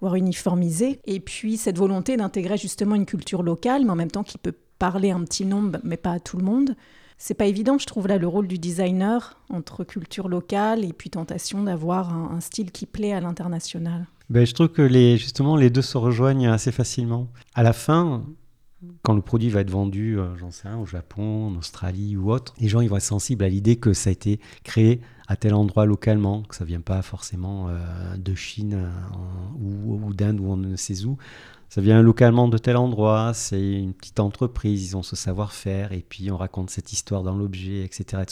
voire 0.00 0.14
uniformisé, 0.14 1.00
et 1.04 1.20
puis 1.20 1.58
cette 1.58 1.76
volonté 1.76 2.16
d'intégrer 2.16 2.56
justement 2.56 2.94
une 2.94 3.04
culture 3.04 3.42
locale, 3.42 3.84
mais 3.84 3.90
en 3.90 3.96
même 3.96 4.10
temps 4.10 4.24
qui 4.24 4.38
peut 4.38 4.54
parler 4.78 5.10
à 5.10 5.16
un 5.16 5.24
petit 5.24 5.44
nombre, 5.44 5.78
mais 5.84 5.98
pas 5.98 6.12
à 6.12 6.20
tout 6.20 6.38
le 6.38 6.44
monde 6.44 6.74
c'est 7.18 7.34
pas 7.34 7.46
évident, 7.46 7.78
je 7.78 7.86
trouve 7.86 8.08
là 8.08 8.18
le 8.18 8.26
rôle 8.26 8.46
du 8.46 8.58
designer 8.58 9.38
entre 9.48 9.84
culture 9.84 10.28
locale 10.28 10.84
et 10.84 10.92
puis 10.92 11.10
tentation 11.10 11.62
d'avoir 11.62 12.12
un, 12.12 12.40
style 12.40 12.70
qui 12.70 12.86
plaît 12.86 13.12
à 13.12 13.20
l'international. 13.20 14.06
Ben, 14.28 14.46
je 14.46 14.52
trouve 14.52 14.68
que 14.68 14.82
les, 14.82 15.16
justement 15.16 15.56
les 15.56 15.70
deux 15.70 15.82
se 15.82 15.96
rejoignent 15.96 16.48
assez 16.48 16.72
facilement. 16.72 17.28
À 17.54 17.62
la 17.62 17.72
fin, 17.72 18.24
quand 19.02 19.14
le 19.14 19.22
produit 19.22 19.48
va 19.48 19.60
être 19.60 19.70
vendu, 19.70 20.18
euh, 20.18 20.36
j'en 20.36 20.50
sais 20.50 20.68
rien, 20.68 20.78
au 20.78 20.86
Japon, 20.86 21.48
en 21.48 21.56
Australie 21.56 22.16
ou 22.16 22.30
autre, 22.30 22.54
les 22.60 22.68
gens 22.68 22.80
ils 22.80 22.88
vont 22.88 22.96
être 22.96 23.02
sensibles 23.02 23.44
à 23.44 23.48
l'idée 23.48 23.76
que 23.76 23.92
ça 23.92 24.10
a 24.10 24.12
été 24.12 24.40
créé 24.64 25.00
à 25.28 25.36
tel 25.36 25.54
endroit 25.54 25.86
localement, 25.86 26.42
que 26.42 26.54
ça 26.54 26.64
vient 26.64 26.80
pas 26.80 27.02
forcément 27.02 27.68
euh, 27.68 28.16
de 28.16 28.34
Chine 28.34 28.74
euh, 28.74 28.90
ou, 29.58 30.00
ou 30.06 30.14
d'Inde 30.14 30.40
ou 30.40 30.50
on 30.50 30.56
ne 30.56 30.76
sait 30.76 31.04
où 31.04 31.16
ça 31.68 31.80
vient 31.80 32.00
localement 32.02 32.48
de 32.48 32.58
tel 32.58 32.76
endroit, 32.76 33.32
c'est 33.34 33.72
une 33.72 33.92
petite 33.92 34.20
entreprise, 34.20 34.90
ils 34.90 34.96
ont 34.96 35.02
ce 35.02 35.16
savoir-faire, 35.16 35.92
et 35.92 36.04
puis 36.08 36.30
on 36.30 36.36
raconte 36.36 36.70
cette 36.70 36.92
histoire 36.92 37.22
dans 37.22 37.34
l'objet, 37.34 37.82
etc. 37.82 38.22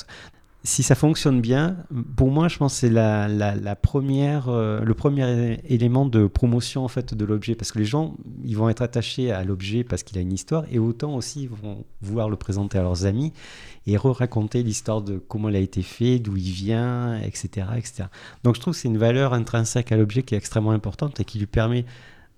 Si 0.66 0.82
ça 0.82 0.94
fonctionne 0.94 1.42
bien, 1.42 1.76
pour 2.16 2.30
moi, 2.30 2.48
je 2.48 2.56
pense 2.56 2.72
que 2.72 2.78
c'est 2.80 2.90
la, 2.90 3.76
première, 3.76 4.48
euh, 4.48 4.80
le 4.80 4.94
premier 4.94 5.60
élément 5.68 6.06
de 6.06 6.26
promotion 6.26 6.86
en 6.86 6.88
fait 6.88 7.12
de 7.12 7.24
l'objet, 7.26 7.54
parce 7.54 7.70
que 7.70 7.78
les 7.78 7.84
gens, 7.84 8.16
ils 8.44 8.56
vont 8.56 8.70
être 8.70 8.80
attachés 8.80 9.30
à 9.30 9.44
l'objet 9.44 9.84
parce 9.84 10.02
qu'il 10.02 10.16
a 10.16 10.22
une 10.22 10.32
histoire, 10.32 10.64
et 10.70 10.78
autant 10.78 11.14
aussi 11.14 11.42
ils 11.42 11.50
vont 11.50 11.84
vouloir 12.00 12.30
le 12.30 12.36
présenter 12.36 12.78
à 12.78 12.82
leurs 12.82 13.04
amis 13.04 13.34
et 13.86 13.98
re-raconter 13.98 14.62
l'histoire 14.62 15.02
de 15.02 15.18
comment 15.18 15.50
il 15.50 15.56
a 15.56 15.60
été 15.60 15.82
fait, 15.82 16.18
d'où 16.18 16.36
il 16.36 16.50
vient, 16.50 17.20
etc., 17.20 17.66
etc. 17.76 18.04
Donc 18.42 18.54
je 18.54 18.60
trouve 18.60 18.72
que 18.72 18.80
c'est 18.80 18.88
une 18.88 18.96
valeur 18.96 19.34
intrinsèque 19.34 19.92
à 19.92 19.98
l'objet 19.98 20.22
qui 20.22 20.34
est 20.34 20.38
extrêmement 20.38 20.70
importante 20.70 21.20
et 21.20 21.26
qui 21.26 21.38
lui 21.38 21.46
permet 21.46 21.84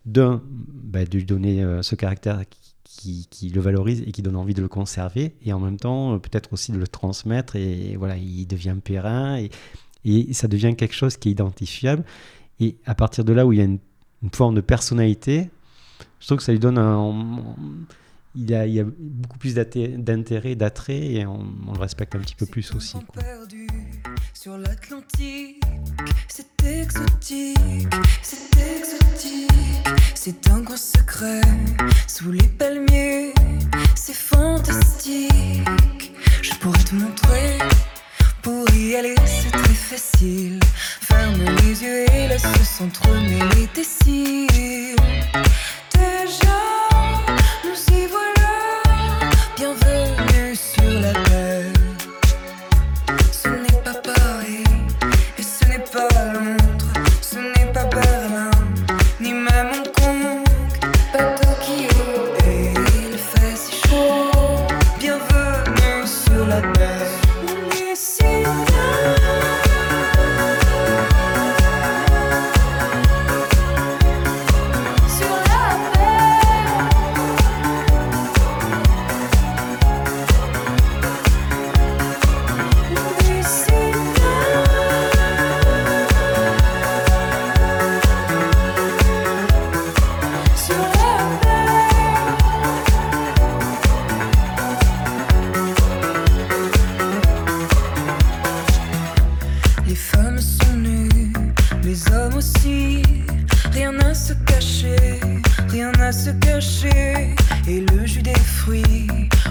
d'un, 0.06 0.40
bah, 0.46 1.04
de 1.04 1.18
lui 1.18 1.24
donner 1.24 1.62
euh, 1.62 1.82
ce 1.82 1.94
caractère 1.94 2.42
qui, 2.84 3.26
qui, 3.28 3.50
le 3.50 3.60
valorise 3.60 4.02
et 4.06 4.12
qui 4.12 4.22
donne 4.22 4.36
envie 4.36 4.54
de 4.54 4.62
le 4.62 4.68
conserver, 4.68 5.34
et 5.44 5.52
en 5.52 5.60
même 5.60 5.76
temps, 5.76 6.14
euh, 6.14 6.18
peut-être 6.18 6.52
aussi 6.52 6.72
de 6.72 6.78
le 6.78 6.88
transmettre, 6.88 7.56
et 7.56 7.96
voilà, 7.96 8.16
il 8.16 8.46
devient 8.46 8.76
périn, 8.82 9.38
et, 9.38 9.50
et, 10.04 10.32
ça 10.32 10.48
devient 10.48 10.74
quelque 10.76 10.94
chose 10.94 11.16
qui 11.16 11.28
est 11.28 11.32
identifiable. 11.32 12.04
Et 12.60 12.76
à 12.86 12.94
partir 12.94 13.24
de 13.24 13.32
là 13.32 13.46
où 13.46 13.52
il 13.52 13.58
y 13.58 13.62
a 13.62 13.64
une, 13.64 13.78
forme 14.32 14.54
de 14.56 14.60
personnalité, 14.60 15.50
je 16.18 16.26
trouve 16.26 16.38
que 16.38 16.44
ça 16.44 16.50
lui 16.50 16.58
donne 16.58 16.78
un. 16.78 17.14
il, 18.34 18.52
a, 18.54 18.66
il 18.66 18.74
y 18.74 18.80
a 18.80 18.84
beaucoup 18.84 19.38
plus 19.38 19.54
d'intérêt, 19.54 20.56
d'attrait, 20.56 21.12
et 21.12 21.26
on, 21.26 21.44
le 21.72 21.78
respecte 21.78 22.16
un 22.16 22.20
petit 22.20 22.34
peu 22.34 22.46
plus 22.46 22.74
aussi. 22.74 22.96
Sur 24.46 24.58
l'Atlantique, 24.58 25.60
C'est 26.28 26.64
exotique, 26.64 27.58
c'est 28.22 28.56
exotique. 28.76 29.50
C'est 30.14 30.48
un 30.50 30.60
grand 30.60 30.76
secret 30.76 31.40
sous 32.06 32.30
les 32.30 32.46
palmiers. 32.46 33.34
C'est 33.96 34.14
fantastique. 34.14 35.32
Je 36.42 36.54
pourrais 36.60 36.84
te 36.84 36.94
montrer. 36.94 37.58
Pour 38.40 38.70
y 38.72 38.94
aller, 38.94 39.16
c'est 39.24 39.50
très 39.50 39.74
facile. 39.74 40.60
Ferme 41.00 41.42
les 41.42 41.82
yeux 41.82 42.04
et 42.14 42.28
laisse 42.28 42.46
s'entremêler 42.78 43.66
tes 43.74 43.82
cils. 43.82 44.94
Déjà, 45.92 46.75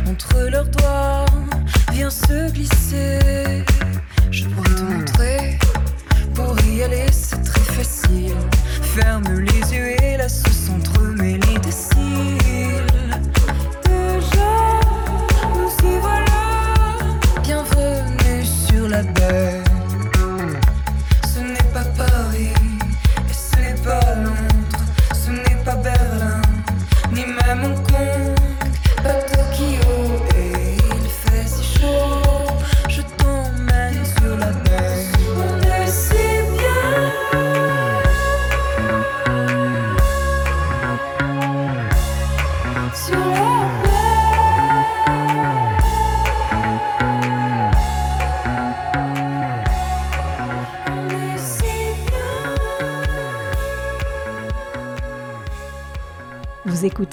entre 0.07 0.50
leurs 0.50 0.67
doigts 0.67 1.25
vient 1.93 2.10
se 2.10 2.51
glisser. 2.51 3.35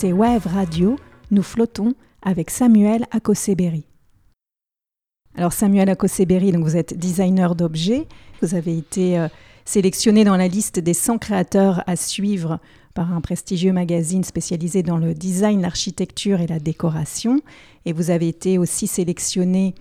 Écoutez 0.03 0.19
Wave 0.19 0.49
Radio, 0.49 0.97
nous 1.31 1.45
flottons 1.45 1.95
avec 2.23 2.51
Samuel 2.51 3.07
Akoseberi. 3.13 3.85
Alors 5.37 5.53
Samuel 5.53 5.91
Akoseberi, 5.91 6.51
donc 6.51 6.65
vous 6.65 6.77
êtes 6.77 6.99
designer 6.99 7.55
d'objets, 7.55 8.09
vous 8.41 8.57
avez 8.57 8.77
été 8.77 9.17
euh, 9.17 9.29
sélectionné 9.65 10.25
dans 10.25 10.37
la 10.37 10.49
liste 10.49 10.81
des 10.81 10.93
100 10.93 11.19
créateurs 11.19 11.85
à 11.87 11.95
suivre 11.95 12.59
par 12.97 13.13
un 13.13 13.21
prestigieux 13.21 13.73
magazine 13.73 14.25
spécialisé 14.25 14.83
dans 14.83 14.99
le 14.99 15.15
design, 15.15 15.61
l'architecture 15.61 16.41
et 16.41 16.49
la 16.49 16.59
décoration. 16.59 17.41
Et 17.87 17.93
vous 17.93 18.11
avez 18.11 18.27
été 18.27 18.59
aussi 18.59 18.89
sélectionné 18.89 19.73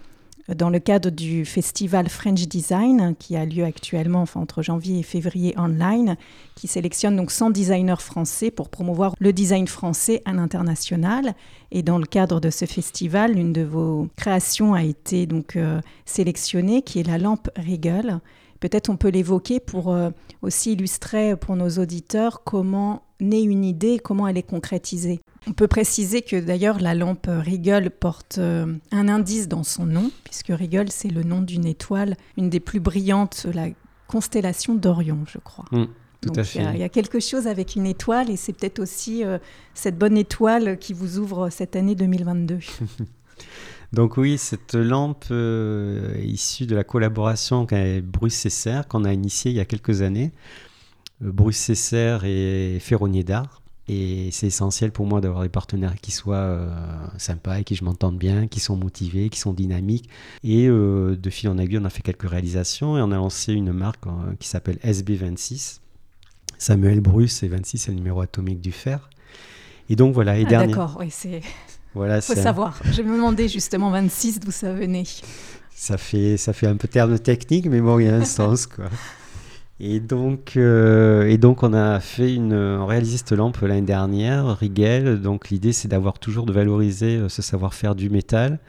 dans 0.47 0.69
le 0.69 0.79
cadre 0.79 1.09
du 1.09 1.45
festival 1.45 2.09
French 2.09 2.47
Design 2.47 3.15
qui 3.17 3.35
a 3.35 3.45
lieu 3.45 3.63
actuellement 3.63 4.25
entre 4.35 4.61
janvier 4.61 4.99
et 4.99 5.03
février 5.03 5.53
online, 5.57 6.17
qui 6.55 6.67
sélectionne 6.67 7.15
donc 7.15 7.31
100 7.31 7.51
designers 7.51 7.99
français 7.99 8.51
pour 8.51 8.69
promouvoir 8.69 9.15
le 9.19 9.33
design 9.33 9.67
français 9.67 10.21
à 10.25 10.33
l'international. 10.33 11.35
Et 11.71 11.83
dans 11.83 11.97
le 11.97 12.05
cadre 12.05 12.39
de 12.39 12.49
ce 12.49 12.65
festival, 12.65 13.33
l'une 13.33 13.53
de 13.53 13.63
vos 13.63 14.07
créations 14.15 14.73
a 14.73 14.83
été 14.83 15.25
donc 15.25 15.55
euh, 15.55 15.81
sélectionnée, 16.05 16.81
qui 16.81 16.99
est 16.99 17.07
la 17.07 17.17
lampe 17.17 17.49
Riegel. 17.55 18.19
Peut-être 18.59 18.89
on 18.89 18.97
peut 18.97 19.09
l'évoquer 19.09 19.59
pour 19.59 19.91
euh, 19.91 20.11
aussi 20.41 20.73
illustrer 20.73 21.35
pour 21.35 21.55
nos 21.55 21.69
auditeurs 21.69 22.43
comment 22.43 23.03
naît 23.19 23.43
une 23.43 23.65
idée, 23.65 23.99
comment 23.99 24.27
elle 24.27 24.37
est 24.37 24.43
concrétisée. 24.43 25.21
On 25.47 25.53
peut 25.53 25.67
préciser 25.67 26.21
que 26.21 26.39
d'ailleurs 26.39 26.79
la 26.79 26.93
lampe 26.93 27.27
Riegel 27.27 27.89
porte 27.89 28.37
euh, 28.37 28.75
un 28.91 29.09
indice 29.09 29.47
dans 29.47 29.63
son 29.63 29.85
nom, 29.87 30.11
puisque 30.23 30.49
Riegel 30.49 30.91
c'est 30.91 31.09
le 31.09 31.23
nom 31.23 31.41
d'une 31.41 31.65
étoile, 31.65 32.15
une 32.37 32.49
des 32.49 32.59
plus 32.59 32.79
brillantes, 32.79 33.47
la 33.53 33.67
constellation 34.07 34.75
d'Orion, 34.75 35.19
je 35.27 35.39
crois. 35.39 35.65
Mm, 35.71 35.85
tout 36.21 36.29
Donc, 36.29 36.37
à 36.37 36.41
il 36.41 36.45
y, 36.45 36.47
fait. 36.47 36.59
a, 36.65 36.73
il 36.73 36.79
y 36.79 36.83
a 36.83 36.89
quelque 36.89 37.19
chose 37.19 37.47
avec 37.47 37.75
une 37.75 37.87
étoile 37.87 38.29
et 38.29 38.37
c'est 38.37 38.53
peut-être 38.53 38.79
aussi 38.79 39.23
euh, 39.25 39.39
cette 39.73 39.97
bonne 39.97 40.15
étoile 40.17 40.77
qui 40.77 40.93
vous 40.93 41.17
ouvre 41.17 41.49
cette 41.49 41.75
année 41.75 41.95
2022. 41.95 42.59
Donc 43.93 44.17
oui, 44.17 44.37
cette 44.37 44.75
lampe 44.75 45.25
euh, 45.31 46.13
est 46.15 46.25
issue 46.27 46.65
de 46.67 46.75
la 46.75 46.83
collaboration 46.83 47.65
avec 47.69 48.05
Bruce 48.05 48.35
Cesser 48.35 48.81
qu'on 48.87 49.03
a 49.05 49.11
initiée 49.11 49.51
il 49.51 49.57
y 49.57 49.59
a 49.59 49.65
quelques 49.65 50.01
années. 50.03 50.31
Euh, 51.23 51.31
Bruce 51.31 51.57
Cesser 51.57 52.19
est 52.23 52.79
ferronnier 52.79 53.23
d'art 53.23 53.61
et 53.93 54.29
c'est 54.31 54.47
essentiel 54.47 54.91
pour 54.91 55.05
moi 55.05 55.19
d'avoir 55.19 55.43
des 55.43 55.49
partenaires 55.49 55.95
qui 56.01 56.11
soient 56.11 56.35
euh, 56.37 56.69
sympas, 57.17 57.53
avec 57.53 57.65
qui 57.65 57.75
je 57.75 57.83
m'entende 57.83 58.17
bien, 58.17 58.47
qui 58.47 58.59
sont 58.61 58.77
motivés, 58.77 59.29
qui 59.29 59.39
sont 59.39 59.51
dynamiques. 59.53 60.09
Et 60.43 60.67
euh, 60.67 61.17
de 61.17 61.29
fil 61.29 61.49
en 61.49 61.57
aiguille, 61.57 61.79
on 61.79 61.85
a 61.85 61.89
fait 61.89 62.01
quelques 62.01 62.29
réalisations 62.29 62.97
et 62.97 63.01
on 63.01 63.11
a 63.11 63.15
lancé 63.17 63.51
une 63.53 63.73
marque 63.73 64.07
euh, 64.07 64.11
qui 64.39 64.47
s'appelle 64.47 64.77
SB26. 64.85 65.79
Samuel 66.57 67.01
Bruce 67.01 67.43
et 67.43 67.47
26 67.47 67.77
c'est 67.77 67.91
le 67.91 67.97
numéro 67.97 68.21
atomique 68.21 68.61
du 68.61 68.71
fer. 68.71 69.09
Et 69.89 69.95
donc 69.95 70.13
voilà, 70.13 70.37
et 70.39 70.43
Ah, 70.45 70.49
dernier. 70.49 70.67
D'accord, 70.73 70.97
oui, 70.99 71.07
c'est 71.09 71.41
Voilà, 71.93 72.21
faut 72.21 72.31
un- 72.31 72.35
savoir. 72.43 72.79
Je 72.93 73.01
me 73.01 73.15
demandais 73.17 73.49
justement 73.49 73.89
26 73.91 74.39
d'où 74.39 74.51
ça 74.51 74.71
venait. 74.73 75.03
Ça 75.75 75.97
fait, 75.97 76.37
ça 76.37 76.53
fait 76.53 76.67
un 76.67 76.77
peu 76.77 76.87
terme 76.87 77.19
technique, 77.19 77.65
mais 77.65 77.81
bon, 77.81 77.99
il 77.99 78.05
y 78.05 78.09
a 78.09 78.15
un 78.15 78.23
sens, 78.23 78.67
quoi. 78.67 78.85
Et 79.83 79.99
donc, 79.99 80.57
euh, 80.57 81.27
et 81.27 81.39
donc, 81.39 81.63
on 81.63 81.73
a 81.73 81.99
fait 81.99 82.35
une, 82.35 82.53
on 82.53 82.85
réalisé 82.85 83.17
cette 83.17 83.31
lampe 83.31 83.57
l'année 83.61 83.81
dernière, 83.81 84.55
Rigel. 84.55 85.19
Donc, 85.19 85.49
l'idée, 85.49 85.73
c'est 85.73 85.87
d'avoir 85.87 86.19
toujours 86.19 86.45
de 86.45 86.53
valoriser 86.53 87.17
euh, 87.17 87.29
ce 87.29 87.41
savoir-faire 87.41 87.95
du 87.95 88.11
métal, 88.11 88.59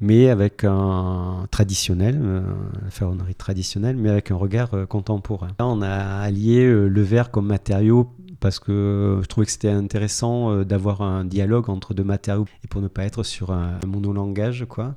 mais 0.00 0.30
avec 0.30 0.64
un 0.64 1.46
traditionnel, 1.50 2.18
euh, 2.22 2.40
la 2.82 2.90
ferronnerie 2.90 3.34
traditionnelle, 3.34 3.96
mais 3.98 4.08
avec 4.08 4.30
un 4.30 4.36
regard 4.36 4.72
euh, 4.72 4.86
contemporain. 4.86 5.48
Là, 5.58 5.66
on 5.66 5.82
a 5.82 5.90
allié 5.90 6.64
euh, 6.64 6.88
le 6.88 7.02
verre 7.02 7.30
comme 7.30 7.46
matériau 7.46 8.08
parce 8.40 8.58
que 8.58 9.20
je 9.22 9.26
trouvais 9.26 9.44
que 9.44 9.52
c'était 9.52 9.68
intéressant 9.68 10.50
euh, 10.50 10.64
d'avoir 10.64 11.02
un 11.02 11.26
dialogue 11.26 11.68
entre 11.68 11.92
deux 11.92 12.04
matériaux 12.04 12.46
et 12.64 12.68
pour 12.68 12.80
ne 12.80 12.88
pas 12.88 13.04
être 13.04 13.22
sur 13.22 13.52
un 13.52 13.78
monolangage, 13.86 14.64
quoi. 14.66 14.94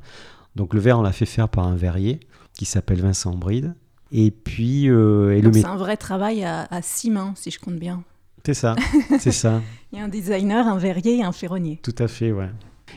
Donc 0.55 0.73
le 0.73 0.79
verre, 0.79 0.97
on 0.97 1.01
l'a 1.01 1.11
fait 1.11 1.25
faire 1.25 1.49
par 1.49 1.67
un 1.67 1.75
verrier 1.75 2.21
qui 2.53 2.63
s'appelle 2.63 3.01
Vincent 3.01 3.35
Bride. 3.35 3.75
Et 4.11 4.31
puis, 4.31 4.89
euh, 4.89 5.41
C'est 5.53 5.65
un 5.65 5.75
vrai 5.77 5.97
travail 5.97 6.43
à, 6.43 6.67
à 6.69 6.81
six 6.81 7.09
mains, 7.09 7.33
si 7.35 7.51
je 7.51 7.59
compte 7.59 7.75
bien. 7.75 8.03
C'est 8.45 8.53
ça, 8.53 8.75
c'est 9.19 9.31
ça, 9.31 9.61
Il 9.91 9.97
y 9.97 10.01
a 10.01 10.05
un 10.05 10.07
designer, 10.07 10.67
un 10.67 10.77
verrier 10.77 11.17
et 11.17 11.23
un 11.23 11.31
ferronnier. 11.31 11.79
tout 11.81 11.95
à 11.97 12.07
fait, 12.07 12.31
ouais. 12.31 12.49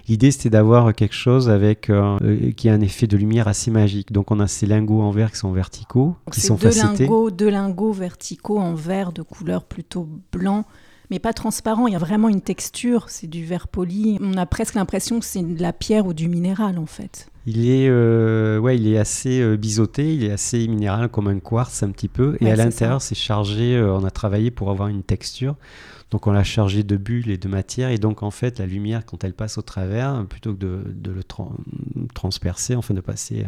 L'idée, 0.06 0.30
c'était 0.30 0.50
d'avoir 0.50 0.94
quelque 0.94 1.14
chose 1.14 1.48
avec 1.48 1.88
euh, 1.88 2.18
euh, 2.22 2.52
qui 2.52 2.68
a 2.68 2.74
un 2.74 2.80
effet 2.82 3.06
de 3.06 3.16
lumière 3.16 3.48
assez 3.48 3.70
magique. 3.70 4.12
Donc, 4.12 4.30
on 4.30 4.38
a 4.40 4.46
ces 4.46 4.66
lingots 4.66 5.00
en 5.00 5.10
verre 5.10 5.32
qui 5.32 5.38
sont 5.38 5.50
verticaux, 5.52 6.14
Donc, 6.26 6.34
qui 6.34 6.40
sont 6.42 6.54
deux 6.56 6.70
facettés. 6.70 7.04
lingots, 7.04 7.30
deux 7.30 7.48
lingots 7.48 7.92
verticaux 7.92 8.58
en 8.58 8.74
verre 8.74 9.12
de 9.12 9.22
couleur 9.22 9.64
plutôt 9.64 10.06
blanc, 10.32 10.66
mais 11.10 11.18
pas 11.18 11.32
transparent. 11.32 11.86
Il 11.86 11.94
y 11.94 11.96
a 11.96 12.00
vraiment 12.00 12.28
une 12.28 12.42
texture, 12.42 13.06
c'est 13.08 13.26
du 13.26 13.44
verre 13.46 13.68
poli. 13.68 14.18
On 14.20 14.34
a 14.36 14.44
presque 14.44 14.74
l'impression 14.74 15.18
que 15.18 15.24
c'est 15.26 15.42
de 15.42 15.60
la 15.62 15.72
pierre 15.72 16.06
ou 16.06 16.12
du 16.12 16.28
minéral 16.28 16.78
en 16.78 16.86
fait. 16.86 17.28
Il 17.50 17.66
est, 17.70 17.88
euh, 17.88 18.58
ouais, 18.58 18.76
il 18.76 18.86
est 18.88 18.98
assez 18.98 19.40
euh, 19.40 19.56
biseauté, 19.56 20.14
il 20.14 20.24
est 20.24 20.32
assez 20.32 20.68
minéral 20.68 21.08
comme 21.08 21.28
un 21.28 21.38
quartz 21.38 21.82
un 21.82 21.90
petit 21.90 22.08
peu. 22.08 22.36
Et 22.40 22.44
Ouais, 22.44 22.50
à 22.50 22.56
l'intérieur, 22.56 23.00
c'est 23.00 23.14
chargé, 23.14 23.74
euh, 23.74 23.94
on 23.94 24.04
a 24.04 24.10
travaillé 24.10 24.50
pour 24.50 24.70
avoir 24.70 24.88
une 24.88 25.02
texture. 25.02 25.56
Donc 26.10 26.26
on 26.26 26.32
l'a 26.32 26.44
chargé 26.44 26.82
de 26.84 26.96
bulles 26.96 27.30
et 27.30 27.36
de 27.36 27.48
matière. 27.48 27.90
Et 27.90 27.98
donc 27.98 28.22
en 28.22 28.30
fait, 28.30 28.58
la 28.58 28.66
lumière, 28.66 29.04
quand 29.06 29.24
elle 29.24 29.34
passe 29.34 29.56
au 29.58 29.62
travers, 29.62 30.24
plutôt 30.26 30.52
que 30.54 30.58
de, 30.58 30.80
de 30.94 31.10
le 31.10 31.22
tran- 31.22 31.52
transpercer, 32.14 32.74
enfin 32.74 32.94
de 32.94 33.00
passer 33.02 33.44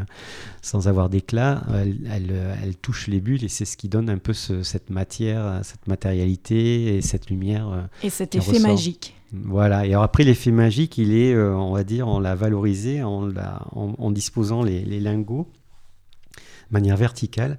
sans 0.62 0.87
avoir 0.88 1.09
d'éclat, 1.09 1.62
elle, 1.75 1.97
elle, 2.11 2.33
elle 2.62 2.76
touche 2.76 3.07
les 3.09 3.21
bulles 3.21 3.45
et 3.45 3.49
c'est 3.49 3.64
ce 3.64 3.76
qui 3.78 3.88
donne 3.88 4.11
un 4.11 4.19
peu 4.19 4.33
ce- 4.35 4.62
cette 4.62 4.90
matière, 4.90 5.61
cette 5.62 5.87
matérialité 5.87 6.97
et 6.97 7.00
cette 7.02 7.30
lumière. 7.30 7.88
Et 8.02 8.11
cet 8.11 8.35
effet 8.35 8.52
ressort. 8.52 8.71
magique. 8.71 9.16
Voilà, 9.32 9.87
et 9.87 9.90
alors 9.90 10.02
après 10.02 10.25
l'effet 10.25 10.50
magique, 10.50 10.99
il 10.99 11.14
est, 11.14 11.32
euh, 11.34 11.54
on 11.54 11.72
va 11.72 11.84
dire, 11.84 12.08
on 12.08 12.18
l'a 12.18 12.34
valorisé 12.34 13.02
en, 13.02 14.10
disposant 14.10 14.62
les, 14.62 15.00
lingots 15.00 15.46
de 16.37 16.72
manière 16.72 16.96
verticale. 16.96 17.58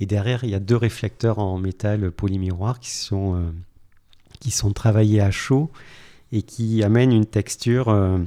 Et 0.00 0.06
derrière, 0.06 0.44
il 0.44 0.50
y 0.50 0.54
a 0.54 0.60
deux 0.60 0.76
réflecteurs 0.76 1.40
en 1.40 1.58
métal 1.58 2.12
polymiroir 2.12 2.78
qui 2.78 2.90
sont, 2.90 3.34
euh, 3.34 4.70
travaillés 4.74 5.20
à 5.20 5.32
chaud 5.32 5.70
et 6.30 6.42
qui 6.42 6.84
amènent 6.84 7.12
une 7.12 7.26
texture 7.26 7.88
euh, 7.88 8.18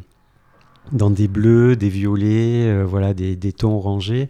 dans 0.91 1.09
des 1.09 1.29
bleus, 1.29 1.77
des 1.77 1.87
violets, 1.89 2.83
voilà, 2.83 3.13
des, 3.13 3.53
tons 3.53 3.71
orangés, 3.71 4.27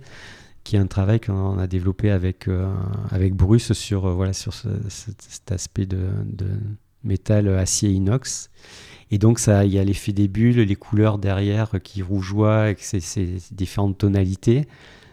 qui 0.63 0.75
est 0.75 0.79
un 0.79 0.85
travail 0.85 1.19
qu'on 1.19 1.57
a 1.57 1.65
développé 1.65 2.11
avec, 2.11 2.47
avec 3.09 3.33
Bruce 3.33 3.73
sur, 3.73 4.07
voilà, 4.13 4.33
sur 4.33 4.53
ce- 4.53 4.67
ce- 4.89 5.11
cet 5.17 5.51
aspect 5.51 5.87
de 5.87 6.09
métal 7.03 7.47
acier 7.49 7.89
inox. 7.89 8.49
Et 9.13 9.17
donc, 9.17 9.39
ça, 9.39 9.65
il 9.65 9.73
y 9.73 9.79
a 9.79 9.83
l'effet 9.83 10.13
des 10.13 10.27
bulles, 10.27 10.61
les 10.61 10.75
couleurs 10.75 11.17
derrière 11.17 11.71
qui 11.83 12.01
rougeoient 12.01 12.61
avec 12.61 12.79
ces, 12.79 13.37
différentes 13.51 13.97
tonalités. 13.97 14.67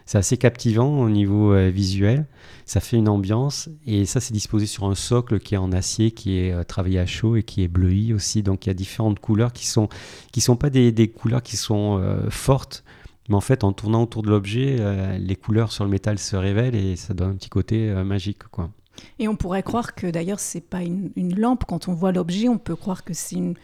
C'est 0.05 0.17
assez 0.17 0.37
captivant 0.37 1.01
au 1.01 1.09
niveau 1.09 1.53
euh, 1.53 1.69
visuel. 1.69 2.25
Ça 2.65 2.79
fait 2.79 2.97
une 2.97 3.09
ambiance. 3.09 3.69
Et 3.85 4.05
ça, 4.05 4.19
c'est 4.19 4.33
disposé 4.33 4.65
sur 4.65 4.85
un 4.85 4.95
socle 4.95 5.39
qui 5.39 5.53
est 5.53 5.57
en 5.57 5.71
acier, 5.71 6.11
qui 6.11 6.39
est 6.39 6.51
euh, 6.51 6.63
travaillé 6.63 6.97
à 6.97 7.05
chaud 7.05 7.35
et 7.35 7.43
qui 7.43 7.61
est 7.63 7.67
bleui 7.67 8.13
aussi. 8.13 8.41
Donc, 8.41 8.65
il 8.65 8.69
y 8.69 8.71
a 8.71 8.73
différentes 8.73 9.19
couleurs 9.19 9.53
qui 9.53 9.67
sont, 9.67 9.87
qui 10.31 10.41
sont 10.41 10.55
pas 10.55 10.71
des, 10.71 11.07
couleurs 11.09 11.43
qui 11.43 11.57
sont 11.57 11.99
euh, 11.99 12.29
fortes. 12.29 12.83
Mais 13.29 13.35
en 13.35 13.41
fait, 13.41 13.63
en 13.63 13.73
tournant 13.73 14.03
autour 14.03 14.23
de 14.23 14.29
l'objet, 14.29 14.77
euh, 14.79 15.17
les 15.19 15.35
couleurs 15.35 15.71
sur 15.71 15.83
le 15.83 15.91
métal 15.91 16.17
se 16.17 16.35
révèlent 16.35 16.75
et 16.75 16.95
ça 16.95 17.13
donne 17.13 17.29
un 17.29 17.35
petit 17.35 17.49
côté 17.49 17.87
euh, 17.89 18.03
magique. 18.03 18.43
Quoi. 18.49 18.71
Et 19.19 19.27
on 19.27 19.35
pourrait 19.35 19.63
croire 19.63 19.95
que 19.95 20.07
d'ailleurs, 20.07 20.39
c'est 20.39 20.61
pas 20.61 20.81
une, 20.81 21.11
lampe. 21.37 21.65
Quand 21.67 21.87
on 21.87 21.93
voit 21.93 22.11
l'objet, 22.11 22.47
on 22.49 22.57
peut 22.57 22.75
croire 22.75 23.03
que 23.03 23.13
c'est 23.13 23.35
une, 23.35 23.55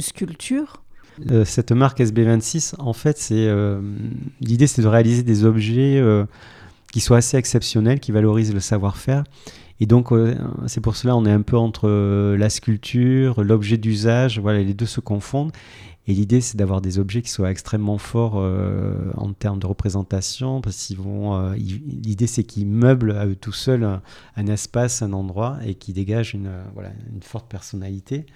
sculpture. 0.00 0.82
Euh, 1.30 1.44
cette 1.44 1.72
marque 1.72 2.00
SB26, 2.00 2.74
en 2.78 2.94
fait, 2.94 3.18
c'est 3.18 3.46
euh, 3.46 3.80
l'idée, 4.40 4.66
c'est 4.66 4.80
de 4.80 4.86
réaliser 4.86 5.22
des 5.22 5.44
objets 5.44 5.98
euh, 5.98 6.24
qui 6.92 7.00
soient 7.00 7.18
assez 7.18 7.36
exceptionnels, 7.36 8.00
qui 8.00 8.12
valorisent 8.12 8.54
le 8.54 8.60
savoir-faire. 8.60 9.24
Et 9.80 9.86
donc, 9.86 10.10
c'est 10.68 10.80
pour 10.80 10.94
cela 10.94 11.16
on 11.16 11.24
est 11.24 11.32
un 11.32 11.42
peu 11.42 11.56
entre 11.56 11.88
la 12.36 12.48
sculpture, 12.50 13.42
l'objet 13.42 13.78
d'usage. 13.78 14.38
Voilà, 14.38 14.62
les 14.62 14.74
deux 14.74 14.86
se 14.86 15.00
confondent. 15.00 15.50
Et 16.08 16.14
l'idée, 16.14 16.40
c'est 16.40 16.56
d'avoir 16.56 16.80
des 16.80 16.98
objets 16.98 17.22
qui 17.22 17.30
soient 17.30 17.50
extrêmement 17.50 17.96
forts 17.98 18.34
euh, 18.36 19.12
en 19.16 19.32
termes 19.32 19.60
de 19.60 19.66
représentation, 19.66 20.60
parce 20.60 20.76
qu'ils 20.86 20.98
vont. 20.98 21.36
euh, 21.36 21.54
l'idée, 21.54 22.26
c'est 22.26 22.42
qu'ils 22.44 22.66
meublent 22.66 23.12
à 23.12 23.26
eux 23.26 23.36
tout 23.36 23.52
seuls 23.52 23.84
un, 23.84 24.02
un 24.36 24.46
espace, 24.48 25.02
un 25.02 25.12
endroit, 25.12 25.58
et 25.64 25.74
qui 25.76 25.92
dégagent 25.92 26.34
une, 26.34 26.48
euh, 26.48 26.62
voilà, 26.74 26.90
une 27.14 27.22
forte 27.22 27.48
personnalité. 27.48 28.26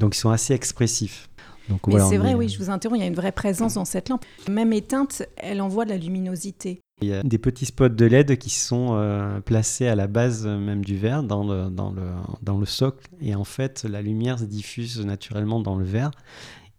Donc, 0.00 0.16
ils 0.16 0.18
sont 0.18 0.30
assez 0.30 0.54
expressifs. 0.54 1.28
Donc, 1.68 1.86
Mais 1.86 1.92
voilà, 1.92 2.06
c'est 2.08 2.18
vrai, 2.18 2.32
est- 2.32 2.34
oui, 2.34 2.48
je 2.48 2.58
vous 2.58 2.68
interromps, 2.68 2.98
il 2.98 3.02
y 3.02 3.04
a 3.04 3.08
une 3.08 3.14
vraie 3.14 3.30
présence 3.32 3.74
dans 3.74 3.84
cette 3.84 4.08
lampe. 4.08 4.24
Même 4.50 4.72
éteinte, 4.72 5.22
elle 5.36 5.60
envoie 5.62 5.84
de 5.84 5.90
la 5.90 5.96
luminosité. 5.98 6.80
Il 7.00 7.08
y 7.08 7.12
a 7.14 7.22
des 7.22 7.38
petits 7.38 7.66
spots 7.66 7.88
de 7.90 8.04
LED 8.06 8.36
qui 8.38 8.50
sont 8.50 8.88
euh, 8.92 9.40
placés 9.40 9.86
à 9.86 9.94
la 9.94 10.06
base 10.08 10.46
même 10.46 10.84
du 10.84 10.96
verre, 10.96 11.22
dans 11.22 11.44
le, 11.44 11.70
dans, 11.70 11.90
le, 11.92 12.02
dans 12.42 12.58
le 12.58 12.66
socle. 12.66 13.06
Et 13.20 13.34
en 13.36 13.44
fait, 13.44 13.84
la 13.84 14.02
lumière 14.02 14.38
se 14.40 14.44
diffuse 14.44 15.00
naturellement 15.04 15.60
dans 15.60 15.76
le 15.76 15.84
verre. 15.84 16.10